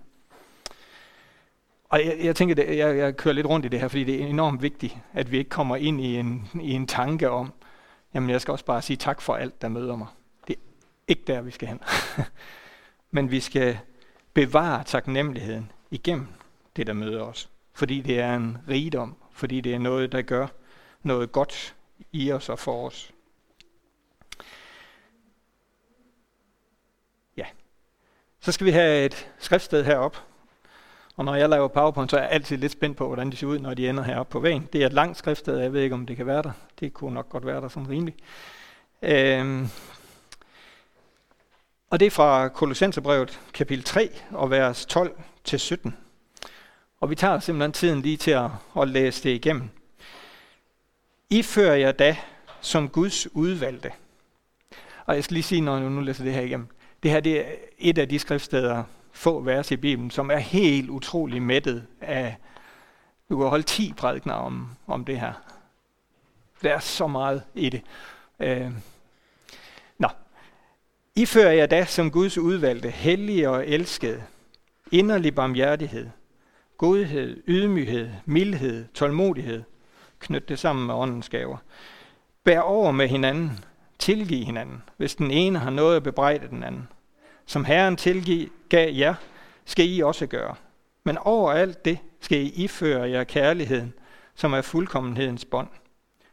Og 1.88 2.04
jeg, 2.04 2.18
jeg 2.20 2.37
tænker, 2.37 2.54
at 2.62 2.76
jeg, 2.76 2.96
jeg 2.96 3.16
kører 3.16 3.35
lidt 3.35 3.46
rundt 3.46 3.66
i 3.66 3.68
det 3.68 3.80
her, 3.80 3.88
fordi 3.88 4.04
det 4.04 4.23
er 4.23 4.26
enormt 4.26 4.62
vigtigt, 4.62 4.96
at 5.12 5.32
vi 5.32 5.38
ikke 5.38 5.50
kommer 5.50 5.76
ind 5.76 6.00
i 6.00 6.16
en, 6.16 6.49
i 6.62 6.73
en 6.73 6.87
tanke 6.87 7.30
om, 7.30 7.52
jamen 8.14 8.30
jeg 8.30 8.40
skal 8.40 8.52
også 8.52 8.64
bare 8.64 8.82
sige 8.82 8.96
tak 8.96 9.20
for 9.20 9.35
alt, 9.35 9.62
der 9.62 9.68
møder 9.68 9.96
mig. 9.96 10.06
Det 10.49 10.56
er 10.56 10.61
ikke 11.08 11.23
der, 11.26 11.40
vi 11.40 11.50
skal 11.50 11.68
hen. 11.68 11.80
Men 13.11 13.30
vi 13.30 13.40
skal 13.40 13.78
bevare 14.35 14.85
taknemmeligheden 14.85 15.73
igennem 15.90 16.26
det, 16.76 16.87
der 16.87 16.92
møder 16.92 17.23
os. 17.23 17.50
Fordi 17.73 18.00
det 18.00 18.20
er 18.20 18.37
en 18.37 18.58
rigdom, 18.68 19.16
fordi 19.32 19.61
det 19.61 19.75
er 19.75 19.78
noget, 19.78 20.12
der 20.12 20.23
gør 20.23 20.46
noget 21.02 21.32
godt 21.32 21.75
i 22.12 22.32
os 22.32 22.49
og 22.49 22.58
for 22.58 22.87
os. 22.87 23.12
Så 28.47 28.53
skal 28.53 28.67
vi 28.67 28.71
have 28.71 29.05
et 29.05 29.29
skriftsted 29.38 29.85
herop. 29.85 30.23
Og 31.17 31.25
når 31.25 31.35
jeg 31.35 31.49
laver 31.49 31.69
PowerPoint, 31.69 32.11
så 32.11 32.17
er 32.17 32.21
jeg 32.21 32.31
altid 32.31 32.57
lidt 32.57 32.73
spændt 32.73 32.97
på, 32.97 33.07
hvordan 33.07 33.31
de 33.31 33.37
ser 33.37 33.47
ud, 33.47 33.59
når 33.59 33.75
de 33.75 33.88
ender 33.88 34.03
heroppe 34.03 34.33
på 34.33 34.41
væggen. 34.41 34.69
Det 34.73 34.83
er 34.83 34.87
et 34.87 34.93
langt 34.93 35.19
skriftsted, 35.19 35.59
jeg 35.59 35.73
ved 35.73 35.83
ikke, 35.83 35.95
om 35.95 36.07
det 36.07 36.17
kan 36.17 36.26
være 36.26 36.43
der. 36.43 36.53
Det 36.81 36.93
kunne 36.95 37.15
nok 37.15 37.29
godt 37.29 37.47
være 37.47 37.61
der 37.61 37.69
som 37.69 37.87
rimeligt. 37.87 38.17
Øhm. 39.03 39.69
Og 41.91 42.00
det 42.00 42.07
er 42.07 42.11
fra 42.11 42.49
Kolossenserbrevet 42.49 43.41
kapitel 43.55 43.85
3 43.85 44.11
og 44.31 44.50
vers 44.50 44.87
12-17. 44.97 45.91
Og 47.00 47.11
vi 47.11 47.15
tager 47.15 47.41
simpelthen 47.41 47.73
tiden 47.73 48.03
lige 48.03 48.17
til 48.17 48.31
at, 48.31 48.50
at 48.81 48.88
læse 48.88 49.23
det 49.23 49.31
igennem. 49.31 49.71
I 51.31 51.43
fører 51.43 51.76
jeg 51.76 51.99
da 51.99 52.17
som 52.61 52.88
Guds 52.88 53.35
udvalgte. 53.35 53.93
Og 55.07 55.15
jeg 55.15 55.25
skal 55.25 55.35
lige 55.35 55.45
sige, 55.45 55.61
når 55.61 55.79
jeg 55.79 55.91
nu 55.91 56.00
læser 56.00 56.25
det 56.25 56.33
her 56.33 56.43
igennem. 56.43 56.69
Det 57.06 57.12
her 57.12 57.20
det 57.20 57.40
er 57.40 57.44
et 57.78 57.98
af 57.98 58.08
de 58.08 58.18
skriftsteder, 58.18 58.84
få 59.12 59.40
vers 59.40 59.70
i 59.70 59.76
Bibelen, 59.76 60.10
som 60.10 60.30
er 60.30 60.36
helt 60.36 60.90
utrolig 60.90 61.42
mættet 61.42 61.86
af, 62.00 62.36
du 63.28 63.38
kan 63.38 63.46
holde 63.46 63.62
10 63.62 63.92
prædikner 63.96 64.34
om, 64.34 64.68
om 64.86 65.04
det 65.04 65.20
her. 65.20 65.32
Der 66.62 66.75
er 66.75 66.78
så 66.78 67.06
meget 67.06 67.42
i 67.54 67.68
det. 67.68 67.82
Øh. 68.40 68.70
Nå. 69.98 70.08
I 71.16 71.26
fører 71.26 71.52
jeg 71.52 71.70
da 71.70 71.84
som 71.84 72.10
Guds 72.10 72.38
udvalgte, 72.38 72.90
hellige 72.90 73.50
og 73.50 73.68
elskede, 73.68 74.22
inderlig 74.92 75.34
barmhjertighed, 75.34 76.10
godhed, 76.78 77.42
ydmyghed, 77.46 78.10
mildhed, 78.25 78.86
tålmodighed, 78.94 79.62
knyt 80.20 80.48
det 80.48 80.58
sammen 80.58 80.86
med 80.86 80.94
åndens 80.94 81.28
gaver. 81.28 81.56
Bær 82.44 82.60
over 82.60 82.92
med 82.92 83.08
hinanden, 83.08 83.64
tilgiv 83.98 84.44
hinanden, 84.44 84.82
hvis 84.96 85.14
den 85.14 85.30
ene 85.30 85.58
har 85.58 85.70
noget 85.70 85.96
at 85.96 86.02
bebrejde 86.02 86.48
den 86.48 86.62
anden. 86.62 86.88
Som 87.47 87.65
Herren 87.65 87.97
tilgav 87.97 88.95
jer, 88.95 89.15
skal 89.65 89.88
I 89.88 90.00
også 90.00 90.26
gøre. 90.26 90.55
Men 91.05 91.19
over 91.19 91.53
alt 91.53 91.85
det 91.85 91.99
skal 92.21 92.38
I 92.38 92.53
iføre 92.65 93.11
jer 93.11 93.25
kærligheden, 93.25 93.95
som 94.35 94.53
er 94.53 94.62
fuldkommenhedens 94.62 95.45
bånd. 95.45 95.69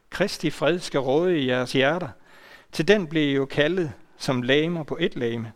Kristi 0.10 0.50
fred 0.50 0.80
skal 0.80 1.00
råde 1.00 1.40
i 1.40 1.48
jeres 1.48 1.74
hjerter. 1.74 2.10
Til 2.72 2.88
den 2.88 3.08
blev 3.08 3.24
I 3.24 3.34
jo 3.34 3.46
kaldet 3.46 3.92
som 4.18 4.42
lamer 4.42 4.84
på 4.84 4.98
et 5.00 5.16
lame. 5.16 5.52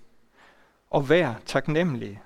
Og 0.90 1.10
vær 1.10 1.34
taknemmelige. 1.46 2.22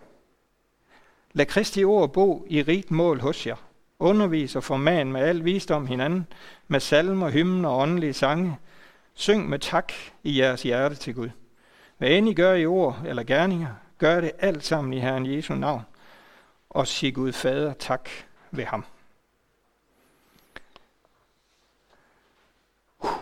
Lad 1.33 1.45
Kristi 1.45 1.83
ord 1.83 2.13
bo 2.13 2.45
i 2.49 2.61
rigt 2.61 2.91
mål 2.91 3.19
hos 3.19 3.47
jer. 3.47 3.55
Undervis 3.99 4.55
og 4.55 4.63
forman 4.63 5.11
med 5.11 5.21
al 5.21 5.45
visdom 5.45 5.87
hinanden, 5.87 6.27
med 6.67 6.79
salmer, 6.79 7.29
hymner 7.29 7.69
og 7.69 7.77
åndelige 7.77 8.13
sange. 8.13 8.57
Syng 9.13 9.49
med 9.49 9.59
tak 9.59 9.93
i 10.23 10.39
jeres 10.39 10.63
hjerte 10.63 10.95
til 10.95 11.15
Gud. 11.15 11.29
Hvad 12.01 12.09
end 12.09 12.29
I 12.29 12.33
gør 12.33 12.53
i 12.53 12.65
ord 12.65 13.01
eller 13.05 13.23
gerninger, 13.23 13.75
gør 13.97 14.21
det 14.21 14.31
alt 14.39 14.63
sammen 14.63 14.93
i 14.93 14.99
Herren 14.99 15.25
Jesu 15.25 15.55
navn, 15.55 15.81
og 16.69 16.87
sig 16.87 17.15
Gud 17.15 17.31
Fader 17.31 17.73
tak 17.73 18.09
ved 18.51 18.65
ham. 18.65 18.85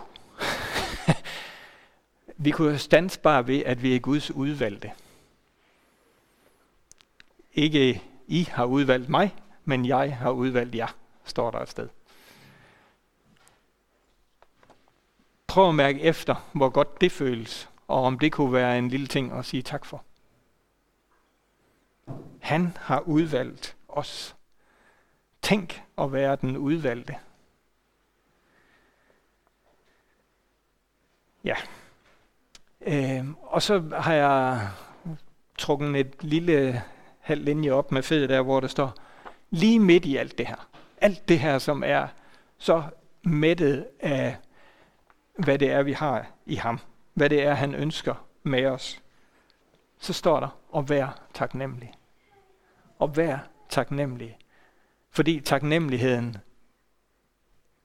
vi 2.45 2.51
kunne 2.51 2.77
stands 2.77 3.17
bare 3.17 3.47
ved, 3.47 3.63
at 3.65 3.83
vi 3.83 3.95
er 3.95 3.99
Guds 3.99 4.31
udvalgte. 4.31 4.91
Ikke 7.53 8.03
I 8.27 8.43
har 8.51 8.65
udvalgt 8.65 9.09
mig, 9.09 9.35
men 9.65 9.85
jeg 9.85 10.17
har 10.17 10.31
udvalgt 10.31 10.75
jer, 10.75 10.95
står 11.25 11.51
der 11.51 11.59
et 11.59 11.69
sted. 11.69 11.89
Prøv 15.47 15.69
at 15.69 15.75
mærke 15.75 16.01
efter, 16.01 16.49
hvor 16.53 16.69
godt 16.69 17.01
det 17.01 17.11
føles, 17.11 17.69
og 17.89 18.03
om 18.03 18.19
det 18.19 18.31
kunne 18.31 18.53
være 18.53 18.77
en 18.77 18.89
lille 18.89 19.07
ting 19.07 19.31
at 19.31 19.45
sige 19.45 19.63
tak 19.63 19.85
for. 19.85 20.03
Han 22.39 22.77
har 22.77 22.99
udvalgt 22.99 23.75
os. 23.87 24.35
Tænk 25.41 25.83
at 25.97 26.13
være 26.13 26.35
den 26.35 26.57
udvalgte. 26.57 27.15
Ja. 31.43 31.55
Øh, 32.81 33.25
og 33.41 33.61
så 33.61 33.79
har 33.99 34.13
jeg 34.13 34.69
trukket 35.57 35.95
et 35.95 36.23
lille 36.23 36.83
halv 37.19 37.43
linje 37.43 37.71
op 37.71 37.91
med 37.91 38.03
fed 38.03 38.27
der, 38.27 38.41
hvor 38.41 38.59
der 38.59 38.67
står, 38.67 38.93
lige 39.49 39.79
midt 39.79 40.05
i 40.05 40.15
alt 40.15 40.37
det 40.37 40.47
her. 40.47 40.69
Alt 41.01 41.29
det 41.29 41.39
her, 41.39 41.59
som 41.59 41.83
er 41.85 42.07
så 42.57 42.83
mættet 43.23 43.87
af, 43.99 44.37
hvad 45.37 45.59
det 45.59 45.71
er, 45.71 45.83
vi 45.83 45.93
har 45.93 46.25
i 46.45 46.55
ham 46.55 46.79
hvad 47.19 47.29
det 47.29 47.43
er, 47.43 47.53
han 47.53 47.75
ønsker 47.75 48.25
med 48.43 48.65
os, 48.65 49.01
så 49.99 50.13
står 50.13 50.39
der, 50.39 50.59
at 50.75 50.89
være 50.89 51.13
taknemmelig. 51.33 51.93
Og 52.99 53.17
vær 53.17 53.37
taknemmelig. 53.69 54.37
Fordi 55.09 55.39
taknemmeligheden 55.39 56.37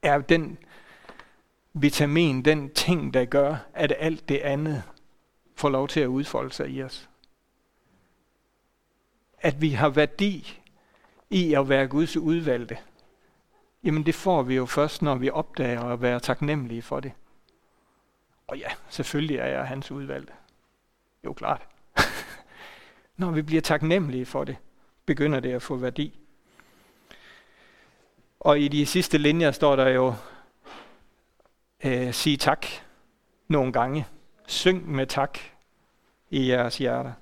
er 0.02 0.18
den 0.18 0.58
vitamin, 1.72 2.42
den 2.44 2.70
ting, 2.70 3.14
der 3.14 3.24
gør, 3.24 3.56
at 3.72 3.92
alt 3.98 4.28
det 4.28 4.38
andet 4.38 4.82
får 5.54 5.68
lov 5.68 5.88
til 5.88 6.00
at 6.00 6.06
udfolde 6.06 6.52
sig 6.52 6.70
i 6.70 6.82
os. 6.82 7.08
At 9.38 9.60
vi 9.60 9.70
har 9.70 9.88
værdi 9.88 10.60
i 11.30 11.54
at 11.54 11.68
være 11.68 11.88
Guds 11.88 12.16
udvalgte. 12.16 12.78
Jamen 13.84 14.06
det 14.06 14.14
får 14.14 14.42
vi 14.42 14.56
jo 14.56 14.66
først, 14.66 15.02
når 15.02 15.14
vi 15.14 15.30
opdager 15.30 15.84
at 15.84 16.02
være 16.02 16.20
taknemmelige 16.20 16.82
for 16.82 17.00
det. 17.00 17.12
Og 18.46 18.58
ja, 18.58 18.68
selvfølgelig 18.88 19.36
er 19.36 19.46
jeg 19.46 19.66
hans 19.66 19.90
udvalgte. 19.90 20.32
Jo, 21.24 21.32
klart. 21.32 21.66
Når 23.16 23.30
vi 23.30 23.42
bliver 23.42 23.62
taknemmelige 23.62 24.26
for 24.26 24.44
det, 24.44 24.56
begynder 25.06 25.40
det 25.40 25.52
at 25.52 25.62
få 25.62 25.76
værdi. 25.76 26.18
Og 28.40 28.60
i 28.60 28.68
de 28.68 28.86
sidste 28.86 29.18
linjer 29.18 29.50
står 29.50 29.76
der 29.76 29.88
jo, 29.88 30.14
øh, 31.84 32.14
sig 32.14 32.40
tak 32.40 32.66
nogle 33.48 33.72
gange. 33.72 34.06
Syng 34.46 34.90
med 34.90 35.06
tak 35.06 35.38
i 36.30 36.48
jeres 36.48 36.78
hjerter. 36.78 37.12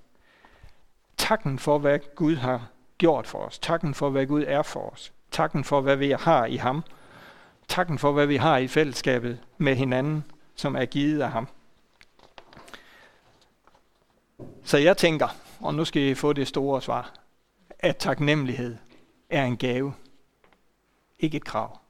Takken 1.17 1.59
for, 1.59 1.79
hvad 1.79 1.99
Gud 2.15 2.37
har 2.37 2.71
gjort 2.99 3.27
for 3.27 3.39
os. 3.39 3.59
Takken 3.59 3.95
for, 3.95 4.11
hvad 4.11 4.27
Gud 4.27 4.45
er 4.47 4.63
for 4.63 4.91
os. 4.91 5.13
Takken 5.31 5.65
for, 5.65 5.81
hvad 5.81 5.97
vi 5.97 6.11
har 6.11 6.47
i 6.47 6.57
ham. 6.57 6.85
Takken 7.69 7.99
for, 7.99 8.13
hvad 8.13 8.27
vi 8.27 8.37
har 8.37 8.59
i 8.59 8.69
fællesskabet 8.69 9.41
med 9.59 9.77
hinanden, 9.77 10.25
som 10.55 10.77
er 10.77 10.85
givet 10.85 11.23
af 11.23 11.31
ham. 11.31 11.49
Så 14.65 14.79
jeg 14.79 14.97
tænker, 14.97 15.29
og 15.61 15.75
nu 15.75 15.85
skal 15.85 16.03
I 16.03 16.15
få 16.15 16.33
det 16.33 16.49
store 16.49 16.83
svar, 16.83 17.15
at 17.79 17.97
taknemmelighed 17.97 18.77
er 19.31 19.45
en 19.45 19.57
gave, 19.57 19.95
ikke 21.19 21.37
et 21.37 21.45
krav. 21.45 21.81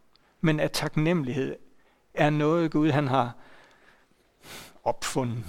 Men 0.40 0.61
at 0.61 0.73
taknemmelighed 0.73 1.57
er 2.14 2.31
noget 2.31 2.71
Gud 2.71 2.90
han 2.90 3.09
har 3.09 3.33
opfundet. 4.85 5.45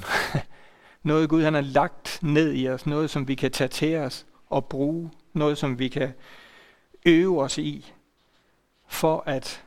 noget 1.04 1.30
Gud 1.30 1.44
han 1.44 1.54
har 1.54 1.62
lagt 1.62 2.20
ned 2.22 2.54
i 2.54 2.70
os. 2.70 2.86
Noget 2.86 3.10
som 3.10 3.28
vi 3.28 3.36
kan 3.36 3.52
tage 3.52 3.68
til 3.68 3.98
os 3.98 4.26
og 4.50 4.66
bruge. 4.66 5.12
Noget 5.34 5.58
som 5.58 5.80
vi 5.80 5.88
kan 5.88 6.14
øve 7.06 7.42
os 7.42 7.58
i. 7.58 7.94
For 8.88 9.24
at 9.26 9.64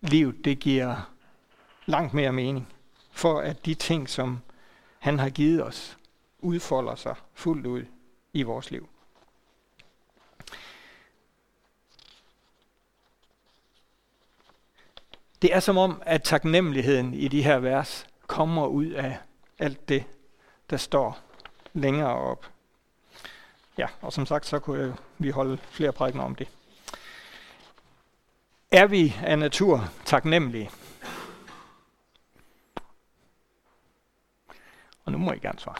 livet 0.00 0.44
det 0.44 0.58
giver 0.58 1.09
langt 1.90 2.14
mere 2.14 2.32
mening. 2.32 2.68
For 3.12 3.40
at 3.40 3.66
de 3.66 3.74
ting 3.74 4.08
som 4.08 4.40
han 4.98 5.18
har 5.18 5.30
givet 5.30 5.64
os 5.64 5.98
udfolder 6.38 6.94
sig 6.94 7.14
fuldt 7.34 7.66
ud 7.66 7.84
i 8.32 8.42
vores 8.42 8.70
liv. 8.70 8.88
Det 15.42 15.54
er 15.54 15.60
som 15.60 15.78
om, 15.78 16.02
at 16.06 16.22
taknemmeligheden 16.22 17.14
i 17.14 17.28
de 17.28 17.42
her 17.42 17.58
vers 17.58 18.06
kommer 18.26 18.66
ud 18.66 18.86
af 18.86 19.18
alt 19.58 19.88
det, 19.88 20.04
der 20.70 20.76
står 20.76 21.18
længere 21.72 22.14
op. 22.14 22.46
Ja, 23.78 23.86
og 24.00 24.12
som 24.12 24.26
sagt, 24.26 24.46
så 24.46 24.58
kunne 24.58 24.96
vi 25.18 25.30
holde 25.30 25.58
flere 25.70 25.92
prædikener 25.92 26.24
om 26.24 26.34
det. 26.34 26.48
Er 28.70 28.86
vi 28.86 29.16
af 29.22 29.38
natur 29.38 29.90
taknemmelige? 30.04 30.70
Og 35.04 35.12
nu 35.12 35.18
må 35.18 35.32
I 35.32 35.38
gerne 35.38 35.58
svare. 35.58 35.76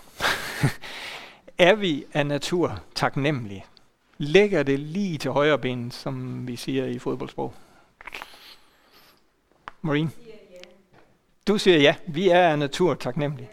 er 1.69 1.75
vi 1.75 2.05
af 2.12 2.27
natur 2.27 2.83
taknemmelige? 2.95 3.65
Lægger 4.19 4.62
det 4.62 4.79
lige 4.79 5.19
til 5.19 5.31
højre 5.31 5.59
ben, 5.59 5.91
som 5.91 6.47
vi 6.49 6.57
siger 6.57 6.87
i 6.87 6.99
fodboldsprog? 6.99 7.55
Maureen? 9.83 10.12
Du 11.49 11.59
siger 11.59 11.79
ja. 11.79 11.95
Vi 12.07 12.29
er 12.29 12.49
af 12.49 12.59
natur 12.59 12.95
taknemmelige. 12.95 13.50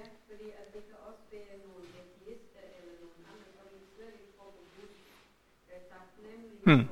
Hmm. 6.64 6.88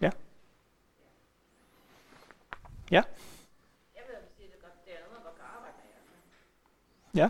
Ja. 0.00 0.10
Ja. 2.90 3.02
Ja. 7.14 7.28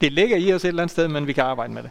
Det 0.00 0.12
ligger 0.12 0.36
i 0.36 0.52
os 0.52 0.64
et 0.64 0.68
eller 0.68 0.82
andet 0.82 0.92
sted, 0.92 1.08
men 1.08 1.26
vi 1.26 1.32
kan 1.32 1.44
arbejde 1.44 1.72
med 1.72 1.82
det. 1.82 1.90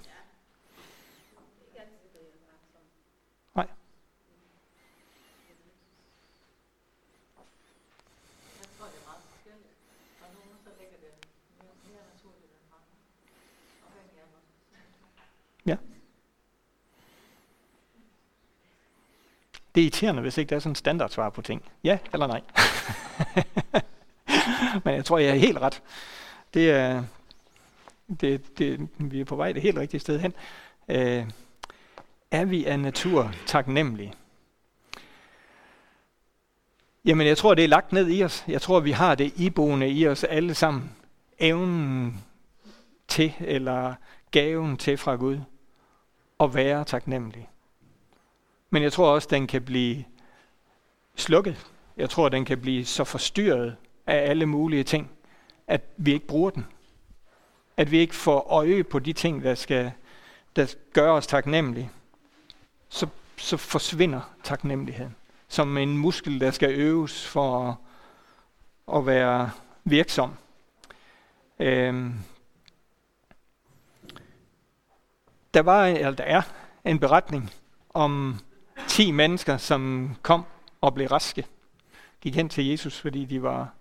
Det 19.76 19.82
er 19.82 19.86
irriterende, 19.86 20.22
hvis 20.22 20.38
ikke 20.38 20.50
der 20.50 20.56
er 20.56 20.60
sådan 20.60 20.72
en 20.72 20.76
standardsvar 20.76 21.30
på 21.30 21.42
ting. 21.42 21.72
Ja 21.84 21.98
eller 22.14 22.28
nej. 22.28 22.42
Men 24.86 24.96
jeg 24.96 25.06
tror, 25.06 25.18
jeg 25.18 25.30
er 25.30 25.36
helt 25.36 25.58
ret. 25.58 25.82
Det 26.54 26.72
er, 26.72 27.04
det, 28.22 28.58
det, 28.58 28.88
vi 28.98 29.20
er 29.20 29.26
på 29.26 29.36
vej 29.36 29.52
det 29.52 29.62
helt 29.62 29.78
rigtige 29.78 30.00
sted 30.00 30.20
hen. 30.20 30.34
Øh, 30.90 31.30
er 32.32 32.46
vi 32.46 32.66
af 32.66 32.80
natur 32.80 33.34
taknemmelige? 33.46 34.14
Jamen, 37.06 37.28
jeg 37.28 37.38
tror, 37.38 37.54
det 37.54 37.64
er 37.64 37.68
lagt 37.68 37.94
ned 37.94 38.10
i 38.10 38.24
os. 38.24 38.44
Jeg 38.48 38.62
tror, 38.62 38.80
vi 38.80 38.92
har 38.92 39.16
det 39.16 39.34
iboende 39.36 39.90
i 39.90 40.08
os 40.08 40.24
alle 40.24 40.56
sammen. 40.56 40.92
Evnen 41.40 42.24
til, 43.08 43.34
eller 43.40 43.94
gaven 44.32 44.78
til 44.78 44.98
fra 44.98 45.16
Gud, 45.16 45.40
at 46.40 46.56
være 46.56 46.84
taknemmelig. 46.84 47.50
Men 48.70 48.84
jeg 48.84 48.92
tror 48.94 49.14
også, 49.14 49.28
den 49.32 49.48
kan 49.48 49.62
blive 49.62 50.04
slukket. 51.16 51.66
Jeg 51.98 52.10
tror, 52.10 52.30
den 52.30 52.46
kan 52.46 52.62
blive 52.62 52.86
så 52.86 53.04
forstyrret 53.04 53.76
af 54.08 54.30
alle 54.30 54.46
mulige 54.46 54.84
ting, 54.84 55.12
at 55.68 55.82
vi 55.98 56.14
ikke 56.14 56.28
bruger 56.28 56.50
den. 56.50 56.66
At 57.78 57.92
vi 57.92 57.98
ikke 57.98 58.16
får 58.16 58.40
øje 58.40 58.84
på 58.84 59.00
de 59.00 59.14
ting, 59.14 59.44
der 59.44 59.56
skal 59.56 59.92
der 60.56 60.76
gør 60.94 61.12
os 61.12 61.28
taknemmelige. 61.28 61.92
Så, 62.90 63.08
så 63.38 63.58
forsvinder 63.58 64.22
taknemmeligheden. 64.44 65.16
Som 65.48 65.78
en 65.78 65.98
muskel, 65.98 66.40
der 66.40 66.52
skal 66.52 66.70
øves 66.70 67.28
for 67.28 67.70
at, 67.70 67.76
at 68.98 69.06
være 69.06 69.52
virksom. 69.84 70.34
Øhm, 71.60 72.14
der 75.54 75.62
var, 75.62 75.86
eller 75.86 76.12
der 76.12 76.24
er 76.24 76.42
en 76.86 77.00
beretning 77.00 77.52
om 77.94 78.40
10 78.88 79.12
mennesker, 79.12 79.58
som 79.58 80.16
kom 80.22 80.46
og 80.82 80.94
blev 80.94 81.08
raske, 81.08 81.46
gik 82.22 82.36
hen 82.36 82.50
til 82.50 82.66
Jesus, 82.66 83.00
fordi 83.00 83.26
de 83.26 83.44
var 83.44 83.74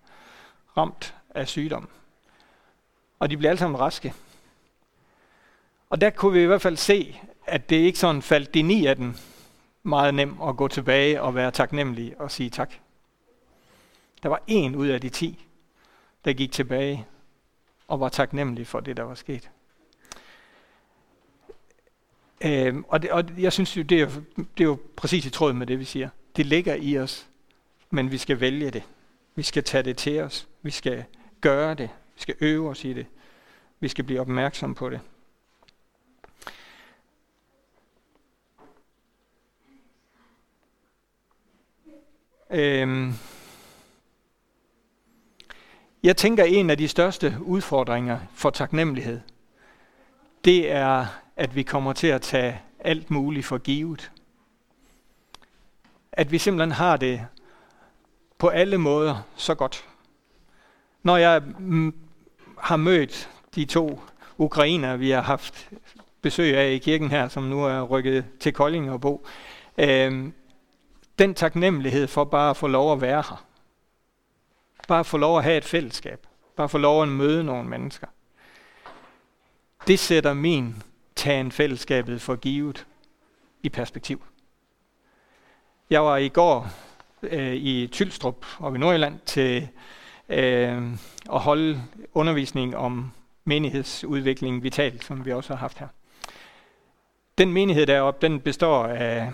ramt 0.77 1.14
af 1.35 1.49
sygdom. 1.49 1.88
Og 3.18 3.31
de 3.31 3.37
blev 3.37 3.49
alle 3.51 3.59
sammen 3.59 3.81
raske. 3.81 4.14
Og 5.90 6.01
der 6.01 6.11
kunne 6.11 6.33
vi 6.33 6.42
i 6.42 6.47
hvert 6.47 6.62
fald 6.62 6.77
se, 6.77 7.21
at 7.47 7.71
det 7.71 7.77
ikke 7.77 7.99
sådan 7.99 8.23
faldt 8.23 8.55
de 8.55 8.62
ni 8.62 8.87
af 8.87 8.97
dem 8.97 9.14
meget 9.83 10.14
nemt 10.14 10.38
at 10.49 10.57
gå 10.57 10.68
tilbage 10.68 11.23
og 11.23 11.35
være 11.35 11.51
taknemmelig 11.51 12.21
og 12.21 12.31
sige 12.31 12.51
tak. 12.51 12.73
Der 14.23 14.29
var 14.29 14.42
en 14.47 14.77
ud 14.77 14.87
af 14.87 15.01
de 15.01 15.09
ti, 15.09 15.47
der 16.25 16.33
gik 16.33 16.53
tilbage 16.53 17.07
og 17.88 18.01
var 18.01 18.09
taknemmelig 18.09 18.66
for 18.66 18.81
det, 18.81 18.97
der 18.97 19.03
var 19.03 19.14
sket. 19.14 19.51
Øhm, 22.45 22.85
og, 22.88 23.03
det, 23.03 23.11
og 23.11 23.25
jeg 23.38 23.53
synes 23.53 23.77
jo, 23.77 23.83
det 23.83 24.01
er, 24.01 24.07
det 24.37 24.61
er 24.61 24.64
jo 24.64 24.79
præcis 24.97 25.27
i 25.27 25.31
tråd 25.31 25.53
med 25.53 25.66
det, 25.66 25.79
vi 25.79 25.85
siger. 25.85 26.09
Det 26.37 26.47
ligger 26.47 26.75
i 26.75 26.99
os, 26.99 27.29
men 27.90 28.11
vi 28.11 28.18
skal 28.18 28.40
vælge 28.40 28.71
det. 28.71 28.83
Vi 29.35 29.42
skal 29.42 29.64
tage 29.64 29.83
det 29.83 29.97
til 29.97 30.21
os. 30.21 30.49
Vi 30.62 30.71
skal 30.71 31.05
gøre 31.42 31.74
det. 31.74 31.90
Vi 32.14 32.20
skal 32.20 32.35
øve 32.40 32.70
os 32.70 32.85
i 32.85 32.92
det. 32.92 33.07
Vi 33.81 33.88
skal 33.88 34.05
blive 34.05 34.20
opmærksom 34.20 34.74
på 34.74 34.90
det. 34.90 35.00
Øhm, 42.50 43.12
jeg 46.02 46.16
tænker, 46.16 46.44
en 46.44 46.70
af 46.70 46.78
de 46.78 46.88
største 46.88 47.37
udfordringer 47.40 48.18
for 48.35 48.50
taknemmelighed, 48.50 49.20
det 50.44 50.70
er 50.70 51.07
at 51.37 51.57
vi 51.57 51.62
kommer 51.62 51.92
til 51.92 52.07
at 52.07 52.22
tage 52.22 52.61
alt 52.78 53.11
muligt 53.11 53.46
for 53.46 53.59
givet. 53.59 54.12
At 56.12 56.33
vi 56.33 56.38
simpelthen 56.38 56.72
har 56.72 56.96
det 56.96 57.26
på 58.38 58.48
alle 58.48 58.78
måder 58.78 59.22
så 59.37 59.55
godt. 59.55 59.91
Når 61.03 61.17
jeg 61.17 61.43
mm, 61.59 61.95
har 62.59 62.77
mødt 62.77 63.31
de 63.55 63.65
to 63.65 64.01
ukrainer, 64.38 64.97
vi 64.97 65.11
har 65.11 65.23
haft 65.23 65.71
besøg 66.23 66.57
af 66.57 66.73
i 66.73 66.79
kirken 66.79 67.11
her, 67.11 67.29
som 67.29 67.43
nu 67.43 67.65
er 67.65 67.83
rykket 67.83 68.25
til 68.41 68.53
Kolding 68.53 68.91
og 68.91 69.01
bo, 69.01 69.27
øh, 69.79 70.33
den 71.19 71.35
taknemmelighed 71.35 72.07
for 72.07 72.25
bare 72.25 72.51
at 72.51 72.57
få 72.57 72.67
lov 72.67 72.93
at 72.93 73.01
være 73.01 73.23
her. 73.29 73.45
Bare 74.88 75.01
at 75.01 75.07
få 75.07 75.17
lov 75.17 75.38
at 75.38 75.45
have 75.45 75.57
et 75.57 75.65
fællesskab. 75.65 76.27
Bare 76.57 76.65
at 76.65 76.71
få 76.71 76.79
lov 76.79 77.03
at 77.03 77.09
møde 77.09 77.45
nogle 77.45 77.69
mennesker. 77.69 78.07
Det 79.87 79.99
sætter 79.99 80.35
min 80.35 80.83
tagen 81.17 81.53
fællesskabet 81.53 82.21
for 82.21 82.37
givet 82.37 82.87
i 83.62 83.69
perspektiv. 83.69 84.23
Jeg 85.91 86.05
var 86.05 86.17
i 86.17 86.29
går 86.29 86.69
øh, 87.23 87.55
i 87.55 87.88
Tylstrup 87.93 88.47
og 88.59 88.75
i 88.75 88.79
Nordjylland 88.79 89.21
til 89.27 89.69
øh, 90.33 90.83
at 91.33 91.40
holde 91.40 91.83
undervisning 92.14 92.77
om 92.77 93.12
menighedsudvikling 93.45 94.62
vitalt, 94.62 95.05
som 95.05 95.25
vi 95.25 95.33
også 95.33 95.53
har 95.53 95.59
haft 95.59 95.79
her. 95.79 95.88
Den 97.38 97.53
menighed 97.53 97.87
deroppe, 97.87 98.27
den 98.27 98.40
består 98.40 98.85
af 98.87 99.31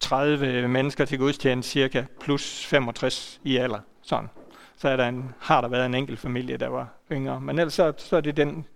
30 0.00 0.68
mennesker 0.68 1.04
til 1.04 1.18
gudstjeneste, 1.18 1.70
cirka 1.70 2.04
plus 2.20 2.66
65 2.66 3.40
i 3.44 3.56
alder. 3.56 3.80
Sådan. 4.02 4.28
Så 4.76 4.88
er 4.88 4.96
der 4.96 5.08
en, 5.08 5.34
har 5.38 5.60
der 5.60 5.68
været 5.68 5.86
en 5.86 5.94
enkelt 5.94 6.18
familie, 6.18 6.56
der 6.56 6.68
var 6.68 6.88
yngre. 7.12 7.40
Men 7.40 7.58
ellers 7.58 7.74
så, 7.74 7.92
så 7.96 8.16
er 8.16 8.20
det 8.20 8.36
den, 8.36 8.66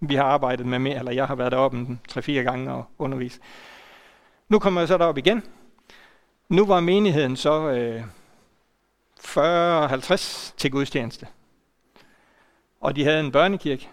vi 0.00 0.14
har 0.14 0.24
arbejdet 0.24 0.66
med 0.66 0.78
mere, 0.78 0.98
eller 0.98 1.12
jeg 1.12 1.26
har 1.26 1.34
været 1.34 1.52
deroppe 1.52 1.76
en 1.76 2.00
3-4 2.12 2.32
gange 2.32 2.72
og 2.72 2.84
undervist. 2.98 3.40
Nu 4.48 4.58
kommer 4.58 4.80
jeg 4.80 4.88
så 4.88 4.98
derop 4.98 5.18
igen. 5.18 5.42
Nu 6.48 6.66
var 6.66 6.80
menigheden 6.80 7.36
så 7.36 7.70
øh, 7.70 8.02
40-50 9.24 10.52
til 10.56 10.70
gudstjeneste. 10.70 11.26
Og 12.80 12.96
de 12.96 13.04
havde 13.04 13.20
en 13.20 13.32
børnekirke, 13.32 13.88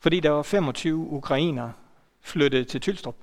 fordi 0.00 0.20
der 0.20 0.30
var 0.30 0.42
25 0.42 0.96
ukrainere 0.96 1.72
flyttet 2.20 2.68
til 2.68 2.80
Tylstrup. 2.80 3.16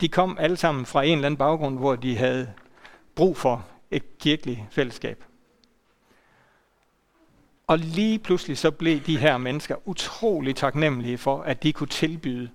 De 0.00 0.08
kom 0.08 0.38
alle 0.40 0.56
sammen 0.56 0.86
fra 0.86 1.02
en 1.02 1.12
eller 1.12 1.26
anden 1.26 1.38
baggrund, 1.38 1.78
hvor 1.78 1.96
de 1.96 2.16
havde 2.16 2.52
brug 3.14 3.36
for 3.36 3.66
et 3.90 4.18
kirkeligt 4.18 4.60
fællesskab. 4.70 5.24
Og 7.66 7.78
lige 7.78 8.18
pludselig 8.18 8.58
så 8.58 8.70
blev 8.70 9.00
de 9.00 9.18
her 9.18 9.38
mennesker 9.38 9.88
utrolig 9.88 10.56
taknemmelige 10.56 11.18
for, 11.18 11.42
at 11.42 11.62
de 11.62 11.72
kunne 11.72 11.88
tilbyde 11.88 12.50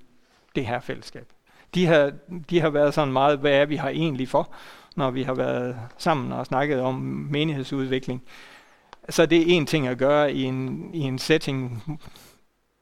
det 0.56 0.66
her 0.66 0.80
fællesskab. 0.80 1.28
De 1.76 1.86
har, 1.86 2.12
de 2.50 2.60
har 2.60 2.70
været 2.70 2.94
sådan 2.94 3.14
meget, 3.14 3.40
hvad 3.40 3.52
er 3.52 3.66
vi 3.66 3.76
har 3.76 3.90
egentlig 3.90 4.30
for, 4.30 4.54
når 4.96 5.12
vi 5.12 5.24
har 5.24 5.34
været 5.34 5.80
sammen 5.98 6.32
og 6.32 6.46
snakket 6.46 6.82
om 6.82 6.96
menighedsudvikling. 7.32 8.24
Så 9.10 9.26
det 9.26 9.42
er 9.42 9.46
en 9.48 9.66
ting 9.66 9.88
at 9.88 9.98
gøre 9.98 10.34
i 10.34 10.44
en, 10.44 10.90
i 10.94 11.00
en 11.00 11.20
setting 11.20 11.84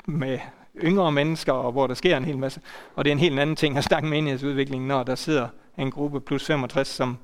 med 0.06 0.40
yngre 0.84 1.12
mennesker, 1.12 1.54
og 1.54 1.72
hvor 1.72 1.88
der 1.88 1.94
sker 1.94 2.18
en 2.18 2.26
hel 2.26 2.38
masse. 2.38 2.62
Og 2.96 3.06
det 3.06 3.12
er 3.12 3.16
en 3.16 3.20
helt 3.20 3.40
anden 3.40 3.56
ting 3.56 3.78
at 3.78 3.84
snakke 3.84 4.10
menighedsudvikling, 4.10 4.88
når 4.88 5.04
der 5.04 5.16
sidder 5.16 5.48
en 5.78 5.92
gruppe 5.92 6.22
plus 6.22 6.46
65, 6.46 6.88
som 6.88 7.18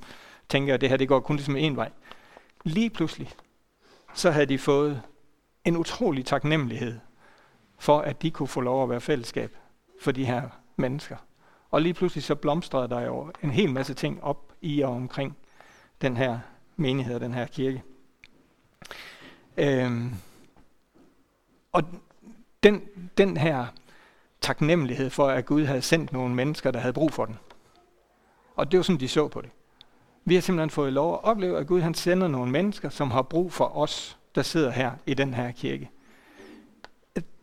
tænker, 0.49 0.73
at 0.73 0.81
det 0.81 0.89
her 0.89 0.97
det 0.97 1.07
går 1.07 1.19
kun 1.19 1.35
ligesom 1.35 1.55
en 1.55 1.75
vej. 1.75 1.89
Lige 2.63 2.89
pludselig, 2.89 3.29
så 4.13 4.31
havde 4.31 4.45
de 4.45 4.57
fået 4.57 5.01
en 5.65 5.77
utrolig 5.77 6.25
taknemmelighed 6.25 6.99
for, 7.79 7.99
at 7.99 8.21
de 8.21 8.31
kunne 8.31 8.47
få 8.47 8.61
lov 8.61 8.83
at 8.83 8.89
være 8.89 9.01
fællesskab 9.01 9.57
for 10.01 10.11
de 10.11 10.25
her 10.25 10.41
mennesker. 10.75 11.15
Og 11.71 11.81
lige 11.81 11.93
pludselig 11.93 12.23
så 12.23 12.35
blomstrede 12.35 12.89
der 12.89 13.01
jo 13.01 13.31
en 13.43 13.49
hel 13.49 13.71
masse 13.71 13.93
ting 13.93 14.23
op 14.23 14.53
i 14.65 14.81
og 14.81 14.91
omkring 14.91 15.37
den 16.01 16.17
her 16.17 16.39
menighed 16.75 17.15
og 17.15 17.21
den 17.21 17.33
her 17.33 17.45
kirke. 17.45 17.83
Øhm, 19.57 20.13
og 21.71 21.83
den, 22.63 22.81
den 23.17 23.37
her 23.37 23.65
taknemmelighed 24.41 25.09
for, 25.09 25.27
at 25.27 25.45
Gud 25.45 25.65
havde 25.65 25.81
sendt 25.81 26.13
nogle 26.13 26.35
mennesker, 26.35 26.71
der 26.71 26.79
havde 26.79 26.93
brug 26.93 27.13
for 27.13 27.25
den. 27.25 27.37
Og 28.55 28.71
det 28.71 28.77
var 28.77 28.83
sådan, 28.83 28.99
de 28.99 29.07
så 29.07 29.27
på 29.27 29.41
det. 29.41 29.49
Vi 30.25 30.33
har 30.33 30.41
simpelthen 30.41 30.69
fået 30.69 30.93
lov 30.93 31.13
at 31.13 31.23
opleve, 31.23 31.59
at 31.59 31.67
Gud 31.67 31.81
han 31.81 31.93
sender 31.93 32.27
nogle 32.27 32.51
mennesker, 32.51 32.89
som 32.89 33.11
har 33.11 33.21
brug 33.21 33.53
for 33.53 33.77
os, 33.77 34.17
der 34.35 34.41
sidder 34.41 34.71
her 34.71 34.91
i 35.05 35.13
den 35.13 35.33
her 35.33 35.51
kirke. 35.51 35.89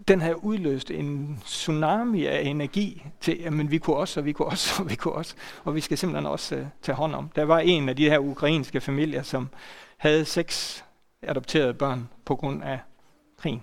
Den 0.08 0.20
har 0.20 0.34
udløst 0.34 0.90
en 0.90 1.38
tsunami 1.44 2.26
af 2.26 2.40
energi 2.40 3.06
til, 3.20 3.52
men 3.52 3.70
vi 3.70 3.78
kunne 3.78 3.96
også, 3.96 4.20
og 4.20 4.26
vi 4.26 4.32
kunne 4.32 4.48
også, 4.48 4.82
og 4.82 4.90
vi 4.90 4.94
kunne 4.94 5.14
også, 5.14 5.34
og 5.64 5.74
vi 5.74 5.80
skal 5.80 5.98
simpelthen 5.98 6.26
også 6.26 6.56
uh, 6.56 6.66
tage 6.82 6.96
hånd 6.96 7.14
om. 7.14 7.28
Der 7.36 7.44
var 7.44 7.58
en 7.58 7.88
af 7.88 7.96
de 7.96 8.10
her 8.10 8.18
ukrainske 8.18 8.80
familier, 8.80 9.22
som 9.22 9.48
havde 9.96 10.24
seks 10.24 10.84
adopterede 11.22 11.74
børn 11.74 12.08
på 12.24 12.36
grund 12.36 12.62
af 12.62 12.78
krigen. 13.38 13.62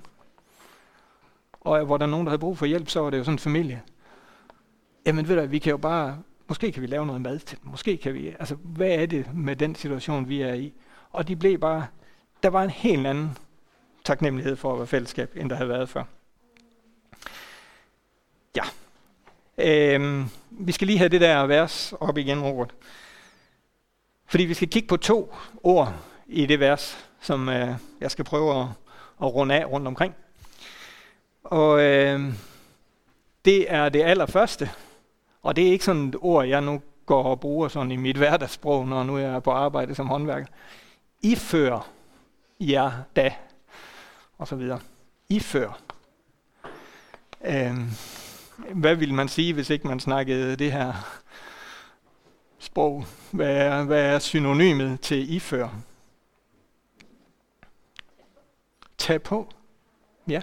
Og 1.62 1.86
hvor 1.86 1.98
der 1.98 2.06
er 2.06 2.10
nogen, 2.10 2.26
der 2.26 2.32
havde 2.32 2.40
brug 2.40 2.58
for 2.58 2.66
hjælp, 2.66 2.90
så 2.90 3.00
var 3.00 3.10
det 3.10 3.18
jo 3.18 3.24
sådan 3.24 3.36
en 3.36 3.40
familie. 3.40 3.82
Jamen 5.06 5.28
ved 5.28 5.42
du, 5.42 5.46
vi 5.48 5.60
kan 5.60 5.72
jo 5.72 5.78
bare 5.78 6.18
Måske 6.50 6.72
kan 6.72 6.82
vi 6.82 6.88
lave 6.88 7.06
noget 7.06 7.22
mad 7.22 7.40
til 7.40 7.58
dem. 7.64 7.70
Måske 7.72 7.98
kan 7.98 8.14
vi, 8.14 8.28
altså 8.40 8.56
hvad 8.56 8.90
er 8.90 9.06
det 9.06 9.34
med 9.34 9.56
den 9.56 9.76
situation, 9.76 10.30
vi 10.30 10.42
er 10.42 10.54
i? 10.54 10.74
Og 11.12 11.28
de 11.28 11.36
blev 11.36 11.60
bare, 11.60 11.88
der 12.44 12.50
var 12.50 12.64
en 12.64 12.70
helt 12.70 13.08
anden 13.08 13.38
taknemmelighed 14.04 14.56
for 14.56 14.72
at 14.74 14.78
være 14.78 14.88
fællesskab, 14.88 15.32
end 15.36 15.50
der 15.50 15.56
havde 15.56 15.70
været 15.70 15.90
før. 15.90 16.04
Ja. 18.56 18.64
Øhm, 19.58 20.30
vi 20.50 20.72
skal 20.72 20.88
lige 20.88 20.98
have 20.98 21.10
det 21.10 21.22
der 21.22 21.46
vers 21.46 21.94
op 22.00 22.18
igen, 22.18 22.42
Robert. 22.42 22.74
Fordi 24.26 24.44
vi 24.44 24.54
skal 24.54 24.70
kigge 24.70 24.88
på 24.88 24.98
to 24.98 25.36
ord 25.64 25.94
i 26.28 26.46
det 26.46 26.60
vers, 26.60 27.10
som 27.22 27.50
øh, 27.50 27.70
jeg 28.02 28.12
skal 28.12 28.26
prøve 28.26 28.62
at, 28.62 28.68
at 29.22 29.34
runde 29.34 29.56
af 29.56 29.66
rundt 29.66 29.88
omkring. 29.88 30.16
Og 31.44 31.82
øh, 31.82 32.34
det 33.46 33.74
er 33.74 33.90
det 33.90 34.04
allerførste, 34.04 34.70
og 35.42 35.56
det 35.56 35.68
er 35.68 35.72
ikke 35.72 35.86
sådan 35.86 36.10
et 36.10 36.16
ord, 36.20 36.48
jeg 36.48 36.62
nu 36.62 36.82
går 37.06 37.24
og 37.24 37.40
bruger 37.40 37.68
sådan 37.68 37.92
i 37.92 37.96
mit 37.96 38.18
hverdagssprog, 38.18 38.88
når 38.88 39.04
nu 39.04 39.18
jeg 39.18 39.36
er 39.36 39.40
på 39.40 39.52
arbejde 39.52 39.96
som 39.96 40.08
håndværker. 40.08 40.48
I 41.22 41.36
før 41.36 41.88
jer 42.60 42.92
da, 43.16 43.34
og 44.38 44.48
så 44.48 44.56
videre. 44.56 44.80
I 45.30 45.40
før. 45.40 45.80
Øh, 47.46 47.78
hvad 48.74 48.96
vil 48.96 49.14
man 49.14 49.28
sige, 49.28 49.54
hvis 49.54 49.70
ikke 49.70 49.88
man 49.88 50.00
snakkede 50.00 50.56
det 50.56 50.72
her 50.72 50.94
sprog? 52.60 53.06
Hvad 53.32 53.56
er, 53.56 53.84
hvad 53.84 54.06
er 54.06 54.20
synonymet 54.20 55.02
til 55.02 55.34
ifør? 55.36 55.70
Tag 58.98 59.22
på. 59.22 59.54
Ja. 60.28 60.42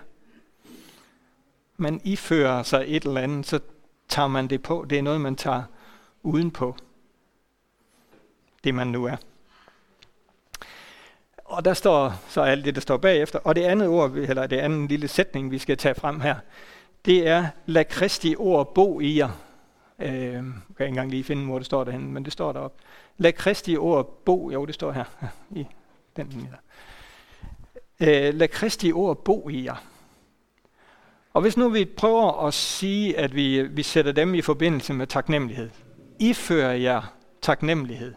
Man 1.76 2.00
ifører 2.04 2.62
sig 2.62 2.84
et 2.86 3.04
eller 3.04 3.20
andet, 3.20 3.46
så 3.46 3.60
tager 4.08 4.28
man 4.28 4.48
det 4.48 4.62
på. 4.62 4.86
Det 4.90 4.98
er 4.98 5.02
noget, 5.02 5.20
man 5.20 5.36
tager 5.36 5.62
udenpå. 6.22 6.76
Det 8.64 8.74
man 8.74 8.86
nu 8.86 9.04
er. 9.04 9.16
Og 11.44 11.64
der 11.64 11.74
står 11.74 12.14
så 12.28 12.40
alt 12.40 12.64
det, 12.64 12.74
der 12.74 12.80
står 12.80 12.96
bagefter. 12.96 13.38
Og 13.38 13.54
det 13.56 13.62
andet 13.62 13.88
ord, 13.88 14.10
eller 14.10 14.46
det 14.46 14.58
andet 14.58 14.88
lille 14.88 15.08
sætning, 15.08 15.50
vi 15.50 15.58
skal 15.58 15.76
tage 15.76 15.94
frem 15.94 16.20
her, 16.20 16.36
det 17.06 17.28
er, 17.28 17.48
lad 17.66 17.84
Kristi 17.84 18.34
ord 18.38 18.74
bo 18.74 19.00
i 19.00 19.18
jer. 19.18 19.30
Øh, 19.98 20.08
jeg 20.08 20.32
kan 20.76 20.86
ikke 20.86 20.86
engang 20.86 21.10
lige 21.10 21.24
finde, 21.24 21.44
hvor 21.44 21.58
det 21.58 21.66
står 21.66 21.84
derhen, 21.84 22.12
men 22.12 22.24
det 22.24 22.32
står 22.32 22.52
deroppe. 22.52 22.82
Lad 23.18 23.32
Kristi 23.32 23.76
ord 23.76 24.22
bo, 24.24 24.50
jo 24.50 24.64
det 24.64 24.74
står 24.74 24.92
her, 24.92 25.04
i 25.60 25.66
den 26.16 26.32
her. 26.32 26.52
Øh, 28.00 28.34
lad 28.34 28.48
Kristi 28.48 28.92
ord 28.92 29.24
bo 29.24 29.48
i 29.48 29.64
jer. 29.64 29.84
Og 31.32 31.42
hvis 31.42 31.56
nu 31.56 31.68
vi 31.68 31.84
prøver 31.84 32.46
at 32.46 32.54
sige, 32.54 33.18
at 33.18 33.34
vi, 33.34 33.62
vi 33.62 33.82
sætter 33.82 34.12
dem 34.12 34.34
i 34.34 34.42
forbindelse 34.42 34.92
med 34.92 35.06
taknemmelighed. 35.06 35.70
Ifører 36.20 36.72
jer 36.72 37.14
taknemmelighed. 37.42 38.14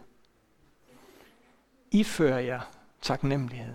Ifører 1.92 2.40
jer 2.40 2.60
taknemmelighed. 3.02 3.74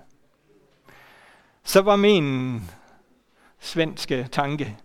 Så 1.64 1.82
var 1.82 1.96
min 1.96 2.60
svenske 3.60 4.28
tanke, 4.32 4.76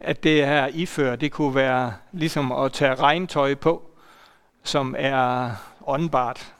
at 0.00 0.22
det 0.22 0.46
her 0.46 0.66
ifør, 0.66 1.16
det 1.16 1.32
kunne 1.32 1.54
være 1.54 1.94
ligesom 2.12 2.52
at 2.52 2.72
tage 2.72 2.94
regntøj 2.94 3.54
på, 3.54 3.90
som 4.62 4.94
er 4.98 5.50
åndbart. 5.86 6.54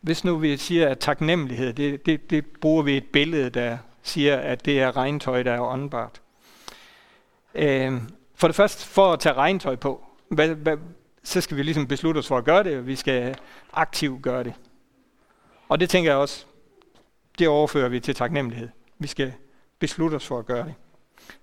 Hvis 0.00 0.24
nu 0.24 0.36
vi 0.36 0.56
siger, 0.56 0.88
at 0.88 0.98
taknemmelighed, 0.98 1.72
det, 1.72 2.06
det, 2.06 2.30
det 2.30 2.46
bruger 2.46 2.82
vi 2.82 2.96
et 2.96 3.06
billede, 3.12 3.50
der 3.50 3.78
siger, 4.02 4.36
at 4.36 4.64
det 4.64 4.80
er 4.80 4.96
regntøj, 4.96 5.42
der 5.42 5.52
er 5.52 5.60
åndbart. 5.60 6.20
Øh, 7.54 7.92
for 8.34 8.48
det 8.48 8.56
første, 8.56 8.86
for 8.86 9.12
at 9.12 9.20
tage 9.20 9.34
regntøj 9.34 9.76
på, 9.76 10.04
hvad, 10.28 10.48
hvad, 10.48 10.76
så 11.22 11.40
skal 11.40 11.56
vi 11.56 11.62
ligesom 11.62 11.86
beslutte 11.86 12.18
os 12.18 12.28
for 12.28 12.38
at 12.38 12.44
gøre 12.44 12.64
det, 12.64 12.78
og 12.78 12.86
vi 12.86 12.96
skal 12.96 13.36
aktivt 13.72 14.22
gøre 14.22 14.44
det. 14.44 14.54
Og 15.68 15.80
det 15.80 15.90
tænker 15.90 16.10
jeg 16.10 16.18
også, 16.18 16.46
det 17.38 17.48
overfører 17.48 17.88
vi 17.88 18.00
til 18.00 18.14
taknemmelighed. 18.14 18.68
Vi 18.98 19.06
skal 19.06 19.32
beslutte 19.78 20.14
os 20.14 20.26
for 20.26 20.38
at 20.38 20.46
gøre 20.46 20.64
det. 20.64 20.74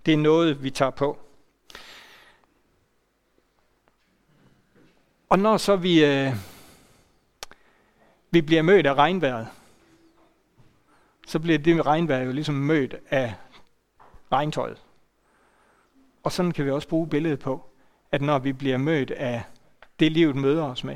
Det 0.06 0.13
er 0.13 0.17
noget, 0.17 0.63
vi 0.63 0.69
tager 0.69 0.91
på. 0.91 1.19
Og 5.30 5.39
når 5.39 5.58
så 5.58 5.76
vi, 5.76 6.06
øh, 6.06 6.34
vi 8.32 8.41
bliver 8.41 8.62
mødt 8.62 8.86
af 8.86 8.93
regnvejret, 8.93 9.47
så 11.28 11.39
bliver 11.39 11.58
det 11.58 11.86
regnvejr 11.86 12.23
jo 12.23 12.32
ligesom 12.32 12.56
mødt 12.56 12.95
af 13.10 13.36
regntøjet. 14.32 14.82
Og 16.23 16.32
sådan 16.32 16.52
kan 16.52 16.65
vi 16.65 16.71
også 16.71 16.88
bruge 16.88 17.10
billedet 17.10 17.39
på, 17.39 17.69
at 18.12 18.21
når 18.21 18.39
vi 18.39 18.54
bliver 18.54 18.78
mødt 18.78 19.12
af 19.12 19.43
det 20.00 20.12
livet 20.12 20.36
møder 20.36 20.63
os 20.63 20.84
med, 20.84 20.95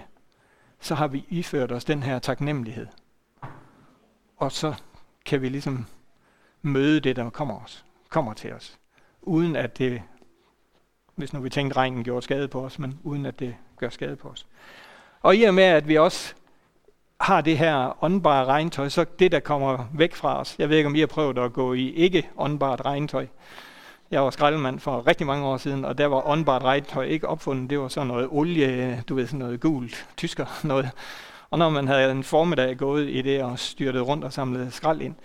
så 0.80 0.96
har 0.96 1.08
vi 1.08 1.26
iført 1.30 1.72
os 1.72 1.86
den 1.86 2.04
her 2.04 2.20
taknemmelighed. 2.20 2.88
Og 4.38 4.52
så 4.52 4.76
kan 5.26 5.42
vi 5.42 5.50
ligesom 5.50 5.86
møde 6.62 7.00
det, 7.00 7.16
der 7.16 7.30
kommer, 7.30 7.64
os, 7.64 7.86
kommer 8.10 8.34
til 8.34 8.54
os. 8.54 8.80
Uden 9.22 9.56
at 9.56 9.78
det, 9.78 10.02
hvis 11.16 11.34
nu 11.34 11.40
vi 11.40 11.50
tænkte, 11.50 11.74
at 11.74 11.78
regnen 11.78 12.04
gjorde 12.04 12.22
skade 12.22 12.48
på 12.48 12.66
os, 12.66 12.80
men 12.80 13.00
uden 13.04 13.26
at 13.26 13.40
det 13.40 13.56
gør 13.78 13.90
skade 13.90 14.16
på 14.16 14.28
os. 14.28 14.48
Og 15.22 15.36
i 15.36 15.44
og 15.44 15.54
med, 15.54 15.64
at 15.64 15.88
vi 15.88 15.98
også 15.98 16.34
har 17.20 17.42
det 17.42 17.58
her 17.58 18.04
åndbare 18.04 18.46
regntøj, 18.46 18.90
så 18.90 19.06
det, 19.20 19.32
der 19.32 19.40
kommer 19.40 19.86
væk 19.94 20.16
fra 20.16 20.40
os. 20.40 20.56
Jeg 20.60 20.70
ved 20.70 20.78
ikke, 20.78 20.88
om 20.88 20.96
I 20.96 21.00
har 21.00 21.08
prøvet 21.08 21.38
at 21.38 21.54
gå 21.54 21.74
i 21.74 21.90
ikke 21.90 22.30
åndbart 22.38 22.86
regntøj. 22.86 23.28
Jeg 24.12 24.24
var 24.24 24.30
skraldemand 24.30 24.80
for 24.80 25.08
rigtig 25.08 25.28
mange 25.28 25.46
år 25.46 25.58
siden, 25.58 25.86
og 25.86 25.98
der 25.98 26.06
var 26.06 26.28
åndbart 26.28 26.64
regntøj 26.64 27.04
ikke 27.04 27.28
opfundet. 27.28 27.70
Det 27.70 27.80
var 27.80 27.88
sådan 27.88 28.08
noget 28.08 28.28
olie, 28.32 29.04
du 29.10 29.16
ved, 29.16 29.28
sådan 29.28 29.40
noget 29.40 29.60
gult, 29.60 30.08
tysker 30.18 30.46
noget. 30.64 30.90
Og 31.50 31.60
når 31.60 31.70
man 31.70 31.88
havde 31.88 32.12
en 32.12 32.24
formiddag 32.24 32.78
gået 32.78 33.10
i 33.10 33.22
det 33.22 33.44
og 33.44 33.60
styrtet 33.60 34.08
rundt 34.08 34.24
og 34.24 34.34
samlet 34.34 34.74
skrald 34.74 35.02
ind, 35.02 35.16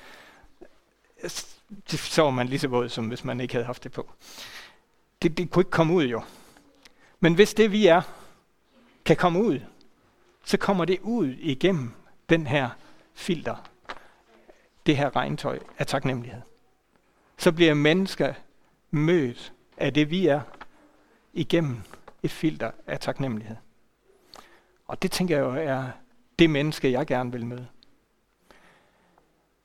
så 1.86 2.22
var 2.22 2.30
man 2.30 2.48
lige 2.48 2.58
så 2.58 2.68
våd, 2.68 2.88
som 2.88 3.08
hvis 3.08 3.24
man 3.24 3.40
ikke 3.40 3.54
havde 3.54 3.66
haft 3.66 3.84
det 3.84 3.92
på. 3.92 4.10
Det, 5.22 5.38
det 5.38 5.50
kunne 5.50 5.60
ikke 5.60 5.70
komme 5.70 5.94
ud 5.94 6.04
jo. 6.04 6.22
Men 7.20 7.34
hvis 7.34 7.54
det 7.54 7.72
vi 7.72 7.86
er, 7.86 8.02
kan 9.04 9.16
komme 9.16 9.42
ud, 9.42 9.60
så 10.44 10.56
kommer 10.56 10.84
det 10.84 11.00
ud 11.00 11.28
igennem 11.28 11.92
den 12.28 12.46
her 12.46 12.70
filter, 13.14 13.56
det 14.86 14.96
her 14.96 15.16
regntøj 15.16 15.58
af 15.78 15.86
taknemmelighed. 15.86 16.42
Så 17.38 17.52
bliver 17.52 17.74
mennesker 17.74 18.34
mødt 18.90 19.52
af 19.76 19.94
det 19.94 20.10
vi 20.10 20.26
er, 20.26 20.40
igennem 21.32 21.82
et 22.22 22.30
filter 22.30 22.70
af 22.86 23.00
taknemmelighed. 23.00 23.56
Og 24.86 25.02
det 25.02 25.10
tænker 25.10 25.36
jeg 25.36 25.44
jo 25.44 25.54
er 25.54 25.90
det 26.38 26.50
menneske, 26.50 26.92
jeg 26.92 27.06
gerne 27.06 27.32
vil 27.32 27.46
møde. 27.46 27.66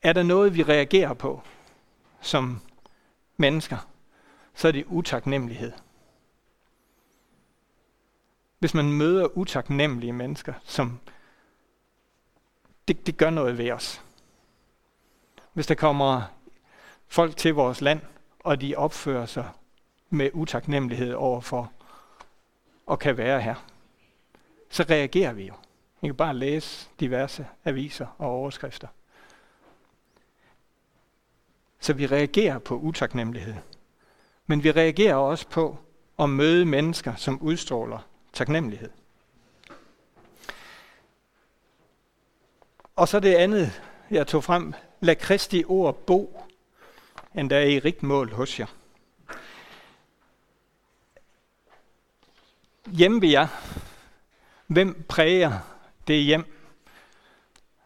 Er 0.02 0.12
der 0.12 0.22
noget, 0.22 0.56
vi 0.56 0.62
reagerer 0.62 1.14
på 1.14 1.42
som 2.22 2.60
mennesker, 3.36 3.88
så 4.54 4.68
er 4.68 4.72
det 4.72 4.84
utaknemmelighed. 4.84 5.72
Hvis 8.58 8.74
man 8.74 8.92
møder 8.92 9.38
utaknemmelige 9.38 10.12
mennesker, 10.12 10.54
som 10.64 11.00
det, 12.88 13.06
det 13.06 13.16
gør 13.16 13.30
noget 13.30 13.58
ved 13.58 13.70
os. 13.70 14.02
Hvis 15.52 15.66
der 15.66 15.74
kommer 15.74 16.22
folk 17.06 17.36
til 17.36 17.54
vores 17.54 17.80
land, 17.80 18.00
og 18.40 18.60
de 18.60 18.76
opfører 18.76 19.26
sig 19.26 19.50
med 20.10 20.30
utaknemmelighed 20.32 21.14
overfor 21.14 21.72
og 22.86 22.92
at 22.92 22.98
kan 22.98 23.16
være 23.16 23.40
her, 23.40 23.54
så 24.70 24.84
reagerer 24.90 25.32
vi 25.32 25.46
jo. 25.46 25.54
Man 26.00 26.08
kan 26.08 26.16
bare 26.16 26.34
læse 26.34 26.88
diverse 27.00 27.46
aviser 27.64 28.06
og 28.18 28.30
overskrifter. 28.30 28.88
Så 31.82 31.92
vi 31.92 32.06
reagerer 32.06 32.58
på 32.58 32.78
utaknemmelighed. 32.78 33.54
Men 34.46 34.64
vi 34.64 34.70
reagerer 34.70 35.14
også 35.14 35.48
på 35.48 35.78
at 36.18 36.30
møde 36.30 36.66
mennesker, 36.66 37.14
som 37.14 37.42
udstråler 37.42 37.98
taknemmelighed. 38.32 38.90
Og 42.96 43.08
så 43.08 43.20
det 43.20 43.34
andet, 43.34 43.82
jeg 44.10 44.26
tog 44.26 44.44
frem. 44.44 44.74
Lad 45.00 45.16
Kristi 45.16 45.64
ord 45.64 45.96
bo, 46.06 46.42
endda 47.34 47.64
i 47.64 47.78
rigt 47.78 48.02
mål 48.02 48.32
hos 48.32 48.60
jer. 48.60 48.66
Hjemme 52.86 53.22
ved 53.22 53.28
jer, 53.28 53.46
hvem 54.66 55.04
præger 55.08 55.58
det 56.06 56.22
hjem, 56.22 56.44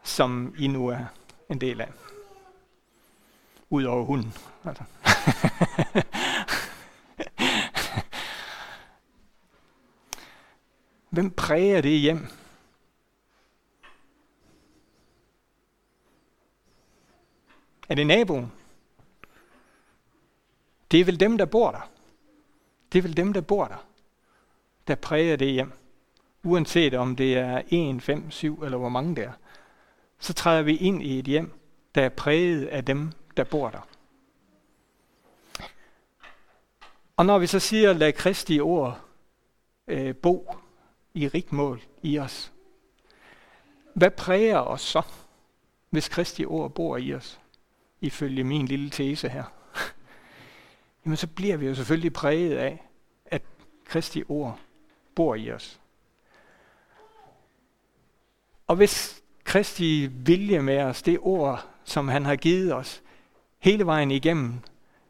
som 0.03 0.55
I 0.57 0.67
nu 0.67 0.87
er 0.87 1.05
en 1.49 1.61
del 1.61 1.81
af? 1.81 1.91
Udover 3.69 4.05
hunden. 4.05 4.33
Altså. 4.65 4.83
Hvem 11.09 11.31
præger 11.31 11.81
det 11.81 11.99
hjem? 11.99 12.27
Er 17.89 17.95
det 17.95 18.07
naboen? 18.07 18.51
Det 20.91 20.99
er 20.99 21.05
vel 21.05 21.19
dem, 21.19 21.37
der 21.37 21.45
bor 21.45 21.71
der. 21.71 21.89
Det 22.91 22.97
er 22.99 23.03
vel 23.03 23.17
dem, 23.17 23.33
der 23.33 23.41
bor 23.41 23.65
der, 23.65 23.85
der 24.87 24.95
præger 24.95 25.35
det 25.35 25.51
hjem. 25.51 25.71
Uanset 26.43 26.93
om 26.93 27.15
det 27.15 27.37
er 27.37 27.61
1, 27.67 28.01
5, 28.01 28.31
7 28.31 28.63
eller 28.63 28.77
hvor 28.77 28.89
mange 28.89 29.15
der 29.15 29.27
er. 29.27 29.33
Så 30.19 30.33
træder 30.33 30.61
vi 30.61 30.75
ind 30.75 31.03
i 31.03 31.19
et 31.19 31.25
hjem, 31.25 31.51
der 31.95 32.03
er 32.03 32.09
præget 32.09 32.65
af 32.65 32.85
dem, 32.85 33.11
der 33.37 33.43
bor 33.43 33.69
der. 33.69 33.87
Og 37.17 37.25
når 37.25 37.39
vi 37.39 37.47
så 37.47 37.59
siger, 37.59 37.93
lad 37.93 38.13
Kristi 38.13 38.59
ord 38.59 39.01
øh, 39.87 40.15
bo 40.15 40.55
i 41.13 41.27
rigt 41.27 41.53
mål 41.53 41.81
i 42.01 42.19
os, 42.19 42.51
hvad 43.93 44.11
præger 44.11 44.59
os 44.59 44.81
så, 44.81 45.01
hvis 45.89 46.09
Kristi 46.09 46.45
ord 46.45 46.71
bor 46.71 46.97
i 46.97 47.13
os, 47.13 47.39
ifølge 48.01 48.43
min 48.43 48.65
lille 48.65 48.89
tese 48.89 49.29
her? 49.29 49.43
Jamen 51.05 51.17
så 51.17 51.27
bliver 51.27 51.57
vi 51.57 51.65
jo 51.65 51.75
selvfølgelig 51.75 52.13
præget 52.13 52.57
af, 52.57 52.87
at 53.25 53.41
Kristi 53.85 54.23
ord 54.29 54.59
bor 55.15 55.35
i 55.35 55.51
os. 55.51 55.79
Og 58.67 58.75
hvis 58.75 59.23
Kristi 59.43 60.05
vilje 60.05 60.61
med 60.61 60.81
os, 60.81 61.01
det 61.01 61.19
ord, 61.21 61.65
som 61.83 62.07
han 62.07 62.25
har 62.25 62.35
givet 62.35 62.73
os, 62.73 63.03
hele 63.59 63.85
vejen 63.85 64.11
igennem, 64.11 64.59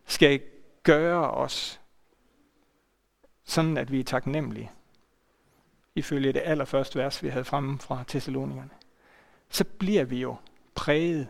skal 0.05 0.41
gøre 0.83 1.31
os 1.31 1.81
sådan, 3.43 3.77
at 3.77 3.91
vi 3.91 3.99
er 3.99 4.03
taknemmelige, 4.03 4.71
ifølge 5.95 6.33
det 6.33 6.41
allerførste 6.45 6.99
vers, 6.99 7.23
vi 7.23 7.29
havde 7.29 7.45
fremme 7.45 7.79
fra 7.79 8.03
Thessalonikerne, 8.07 8.69
så 9.49 9.63
bliver 9.63 10.03
vi 10.03 10.21
jo 10.21 10.36
præget 10.75 11.27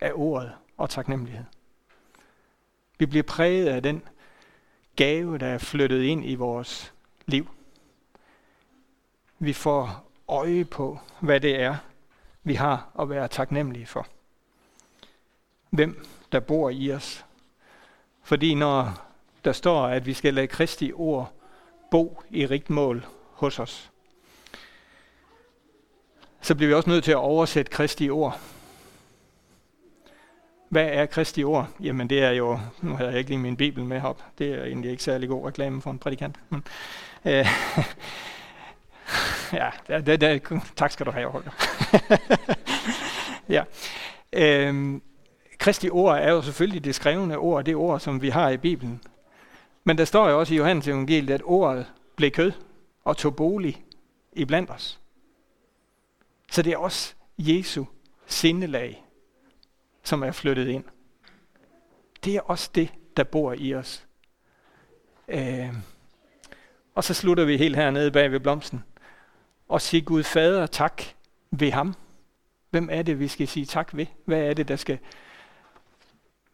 af 0.00 0.12
ordet 0.14 0.52
og 0.76 0.90
taknemmelighed. 0.90 1.44
Vi 2.98 3.06
bliver 3.06 3.22
præget 3.22 3.66
af 3.66 3.82
den 3.82 4.02
gave, 4.96 5.38
der 5.38 5.46
er 5.46 5.58
flyttet 5.58 6.02
ind 6.02 6.24
i 6.24 6.34
vores 6.34 6.94
liv. 7.26 7.48
Vi 9.38 9.52
får 9.52 10.10
øje 10.28 10.64
på, 10.64 10.98
hvad 11.20 11.40
det 11.40 11.60
er, 11.60 11.76
vi 12.42 12.54
har 12.54 12.90
at 12.98 13.10
være 13.10 13.28
taknemmelige 13.28 13.86
for. 13.86 14.06
Hvem 15.70 16.06
der 16.34 16.40
bor 16.40 16.70
i 16.70 16.92
os. 16.92 17.24
Fordi 18.22 18.54
når 18.54 19.06
der 19.44 19.52
står, 19.52 19.86
at 19.86 20.06
vi 20.06 20.14
skal 20.14 20.34
lade 20.34 20.46
Kristi 20.46 20.92
ord 20.94 21.32
bo 21.90 22.22
i 22.30 22.46
rigt 22.46 22.70
mål 22.70 23.06
hos 23.32 23.58
os, 23.58 23.90
så 26.40 26.54
bliver 26.54 26.68
vi 26.68 26.74
også 26.74 26.90
nødt 26.90 27.04
til 27.04 27.10
at 27.10 27.16
oversætte 27.16 27.72
Kristi 27.72 28.10
ord. 28.10 28.40
Hvad 30.68 30.86
er 30.86 31.06
Kristi 31.06 31.44
ord? 31.44 31.68
Jamen 31.80 32.10
det 32.10 32.22
er 32.22 32.30
jo, 32.30 32.58
nu 32.82 32.96
har 32.96 33.04
jeg 33.04 33.18
ikke 33.18 33.30
lige 33.30 33.38
min 33.38 33.56
bibel 33.56 33.84
med 33.84 34.02
op, 34.02 34.22
det 34.38 34.54
er 34.54 34.64
egentlig 34.64 34.90
ikke 34.90 35.02
særlig 35.02 35.28
god 35.28 35.46
reklame 35.46 35.82
for 35.82 35.90
en 35.90 35.98
prædikant. 35.98 36.36
Men, 36.48 36.64
øh, 37.24 37.46
ja, 39.60 39.70
det, 39.88 40.20
det, 40.20 40.42
tak 40.76 40.90
skal 40.90 41.06
du 41.06 41.10
have, 41.10 41.30
Holger. 41.30 41.50
ja. 43.56 43.64
Øhm, 44.32 45.02
Kristi 45.58 45.90
ord 45.90 46.18
er 46.18 46.30
jo 46.30 46.42
selvfølgelig 46.42 46.84
det 46.84 46.94
skrevne 46.94 47.38
ord, 47.38 47.64
det 47.64 47.74
ord, 47.76 48.00
som 48.00 48.22
vi 48.22 48.28
har 48.28 48.50
i 48.50 48.56
Bibelen. 48.56 49.02
Men 49.84 49.98
der 49.98 50.04
står 50.04 50.28
jo 50.28 50.38
også 50.38 50.54
i 50.54 50.56
Johannes 50.56 50.88
evangeliet, 50.88 51.34
at 51.34 51.42
ordet 51.44 51.86
blev 52.16 52.30
kød 52.30 52.52
og 53.04 53.16
tog 53.16 53.36
bolig 53.36 53.84
i 54.32 54.44
blandt 54.44 54.70
os. 54.70 55.00
Så 56.50 56.62
det 56.62 56.72
er 56.72 56.76
også 56.76 57.14
Jesu 57.38 57.84
sindelag, 58.26 59.04
som 60.02 60.22
er 60.22 60.32
flyttet 60.32 60.68
ind. 60.68 60.84
Det 62.24 62.36
er 62.36 62.40
også 62.40 62.70
det, 62.74 62.92
der 63.16 63.24
bor 63.24 63.52
i 63.58 63.74
os. 63.74 64.06
Øh. 65.28 65.74
Og 66.94 67.04
så 67.04 67.14
slutter 67.14 67.44
vi 67.44 67.56
helt 67.56 67.76
hernede 67.76 68.10
bag 68.10 68.32
ved 68.32 68.40
blomsten. 68.40 68.84
Og 69.68 69.80
sig 69.80 70.04
Gud 70.04 70.22
Fader 70.22 70.66
tak 70.66 71.02
ved 71.50 71.70
ham. 71.70 71.94
Hvem 72.70 72.88
er 72.92 73.02
det, 73.02 73.20
vi 73.20 73.28
skal 73.28 73.48
sige 73.48 73.66
tak 73.66 73.96
ved? 73.96 74.06
Hvad 74.24 74.40
er 74.40 74.54
det, 74.54 74.68
der 74.68 74.76
skal 74.76 74.98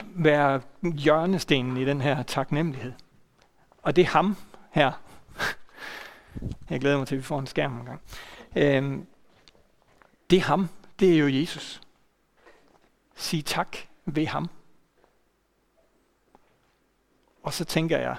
være 0.05 0.61
hjørnestenen 0.83 1.77
i 1.77 1.85
den 1.85 2.01
her 2.01 2.23
taknemmelighed? 2.23 2.93
Og 3.83 3.97
det 3.97 4.03
er 4.03 4.09
ham 4.09 4.37
her. 4.71 4.93
Jeg 6.71 6.81
glæder 6.81 6.99
mig 6.99 7.07
til, 7.07 7.15
at 7.15 7.19
vi 7.19 7.23
får 7.23 7.39
en 7.39 7.47
skærm 7.47 7.79
en 7.79 7.87
gang. 7.87 8.01
Øhm, 8.57 9.07
Det 10.31 10.37
er 10.37 10.43
ham. 10.43 10.69
Det 11.01 11.15
er 11.15 11.19
jo 11.19 11.29
Jesus. 11.29 11.81
Sig 13.15 13.45
tak 13.45 13.77
ved 14.05 14.27
ham. 14.27 14.51
Og 17.43 17.53
så 17.53 17.65
tænker 17.65 17.99
jeg, 17.99 18.17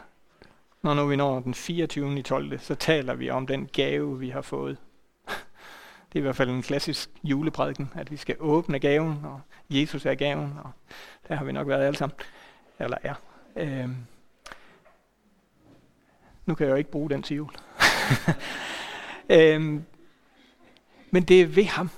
når 0.82 0.94
nu 0.94 1.06
vi 1.06 1.16
når 1.16 1.40
den 1.40 1.54
24. 1.54 2.20
i 2.20 2.22
12., 2.22 2.60
så 2.60 2.76
taler 2.76 3.14
vi 3.14 3.30
om 3.30 3.48
den 3.48 3.68
gave, 3.74 4.20
vi 4.20 4.30
har 4.30 4.42
fået. 4.42 4.78
Det 6.14 6.20
er 6.20 6.22
i 6.22 6.24
hvert 6.24 6.36
fald 6.36 6.50
en 6.50 6.62
klassisk 6.62 7.10
juleprædiken, 7.24 7.92
at 7.96 8.12
vi 8.12 8.18
skal 8.18 8.36
åbne 8.40 8.80
gaven, 8.80 9.26
og 9.26 9.42
Jesus 9.70 10.06
er 10.06 10.16
gaven, 10.16 10.54
og 10.64 10.72
der 11.28 11.36
har 11.36 11.46
vi 11.46 11.52
nok 11.52 11.68
været 11.68 11.86
alle 11.86 11.98
sammen. 11.98 12.16
Eller 12.80 12.98
er. 13.04 13.14
Øhm. 13.56 13.96
Nu 16.46 16.56
kan 16.56 16.66
jeg 16.66 16.72
jo 16.72 16.78
ikke 16.78 16.92
bruge 16.92 17.10
den 17.10 17.24
til 17.24 17.36
jul. 17.36 17.52
øhm. 19.30 19.86
Men 21.12 21.24
det 21.24 21.42
er 21.42 21.46
ved 21.46 21.66
ham. 21.66 21.90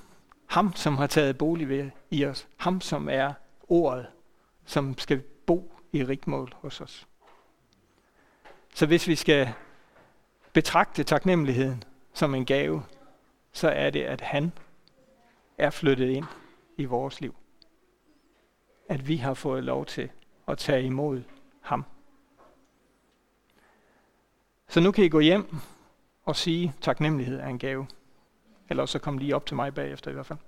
Ham, 0.45 0.75
som 0.75 0.97
har 0.97 1.07
taget 1.07 1.37
bolig 1.37 1.69
ved 1.69 1.89
i 2.11 2.25
os. 2.25 2.47
Ham, 2.57 2.81
som 2.81 3.09
er 3.09 3.33
ordet, 3.69 4.07
som 4.65 4.97
skal 4.97 5.21
bo 5.21 5.73
i 5.91 6.03
rigmål 6.03 6.53
hos 6.55 6.81
os. 6.81 7.07
Så 8.73 8.85
hvis 8.85 9.07
vi 9.07 9.15
skal 9.15 9.53
betragte 10.53 11.03
taknemmeligheden 11.03 11.83
som 12.13 12.35
en 12.35 12.45
gave, 12.45 12.83
så 13.53 13.69
er 13.69 13.89
det, 13.89 14.03
at 14.03 14.21
han 14.21 14.51
er 15.57 15.69
flyttet 15.69 16.09
ind 16.09 16.25
i 16.77 16.85
vores 16.85 17.21
liv. 17.21 17.35
At 18.89 19.07
vi 19.07 19.17
har 19.17 19.33
fået 19.33 19.63
lov 19.63 19.85
til 19.85 20.09
at 20.47 20.57
tage 20.57 20.83
imod 20.83 21.23
ham. 21.61 21.85
Så 24.67 24.79
nu 24.79 24.91
kan 24.91 25.05
I 25.05 25.09
gå 25.09 25.19
hjem 25.19 25.55
og 26.25 26.35
sige, 26.35 26.73
taknemmelighed 26.81 27.39
er 27.39 27.47
en 27.47 27.59
gave. 27.59 27.87
Eller 28.69 28.85
så 28.85 28.99
kom 28.99 29.17
lige 29.17 29.35
op 29.35 29.45
til 29.45 29.55
mig 29.55 29.73
bagefter 29.73 30.11
i 30.11 30.13
hvert 30.13 30.25
fald. 30.25 30.39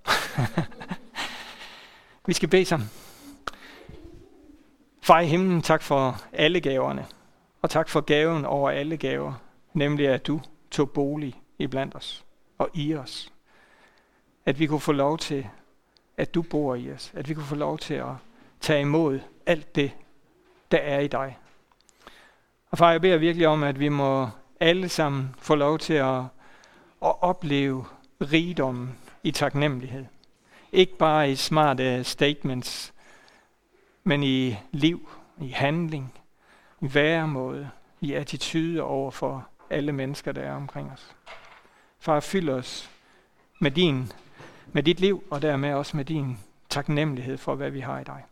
vi 2.27 2.33
skal 2.33 2.49
bede 2.49 2.65
sammen. 2.65 2.89
Far 5.01 5.19
i 5.19 5.25
himlen, 5.25 5.61
tak 5.61 5.81
for 5.81 6.21
alle 6.33 6.61
gaverne. 6.61 7.05
Og 7.61 7.69
tak 7.69 7.89
for 7.89 8.01
gaven 8.01 8.45
over 8.45 8.69
alle 8.69 8.97
gaver. 8.97 9.33
Nemlig 9.73 10.07
at 10.07 10.27
du 10.27 10.41
tog 10.71 10.91
bolig 10.91 11.41
iblandt 11.59 11.95
os 11.95 12.25
og 12.57 12.69
i 12.73 12.95
os. 12.95 13.31
At 14.45 14.59
vi 14.59 14.67
kunne 14.67 14.79
få 14.79 14.91
lov 14.91 15.17
til, 15.17 15.47
at 16.17 16.35
du 16.35 16.41
bor 16.41 16.75
i 16.75 16.91
os. 16.91 17.11
At 17.15 17.29
vi 17.29 17.33
kunne 17.33 17.45
få 17.45 17.55
lov 17.55 17.77
til 17.77 17.93
at 17.93 18.13
tage 18.61 18.81
imod 18.81 19.19
alt 19.45 19.75
det, 19.75 19.91
der 20.71 20.77
er 20.77 20.99
i 20.99 21.07
dig. 21.07 21.37
Og 22.71 22.77
far, 22.77 22.91
jeg 22.91 23.01
beder 23.01 23.17
virkelig 23.17 23.47
om, 23.47 23.63
at 23.63 23.79
vi 23.79 23.89
må 23.89 24.29
alle 24.59 24.89
sammen 24.89 25.35
få 25.37 25.55
lov 25.55 25.79
til 25.79 25.93
at, 25.93 26.19
at 27.01 27.21
opleve 27.21 27.85
rigdommen 28.21 28.95
i 29.23 29.31
taknemmelighed. 29.31 30.05
Ikke 30.71 30.97
bare 30.97 31.31
i 31.31 31.35
smarte 31.35 32.03
statements, 32.03 32.93
men 34.03 34.23
i 34.23 34.57
liv, 34.71 35.09
i 35.41 35.47
handling, 35.47 36.13
i 36.81 36.93
væremåde, 36.93 37.69
i 38.01 38.13
attitude 38.13 38.81
over 38.81 39.11
for 39.11 39.47
alle 39.69 39.91
mennesker, 39.91 40.31
der 40.31 40.41
er 40.41 40.55
omkring 40.55 40.91
os. 40.91 41.15
Far, 42.05 42.19
fyld 42.19 42.49
os 42.49 42.91
med, 43.59 43.71
din, 43.71 44.11
med 44.73 44.83
dit 44.83 44.99
liv, 44.99 45.23
og 45.31 45.41
dermed 45.41 45.73
også 45.73 45.97
med 45.97 46.05
din 46.05 46.39
taknemmelighed 46.69 47.37
for, 47.37 47.55
hvad 47.55 47.71
vi 47.71 47.79
har 47.79 47.99
i 47.99 48.03
dig. 48.03 48.25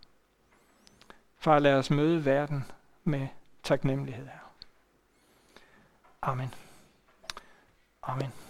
Far, 1.38 1.59
lad 1.59 1.73
os 1.73 1.89
møde 1.89 2.25
verden 2.25 2.71
med 3.03 3.27
taknemmelighed 3.63 4.25
her. 4.25 4.53
Amen. 6.21 6.53
Amen. 8.03 8.42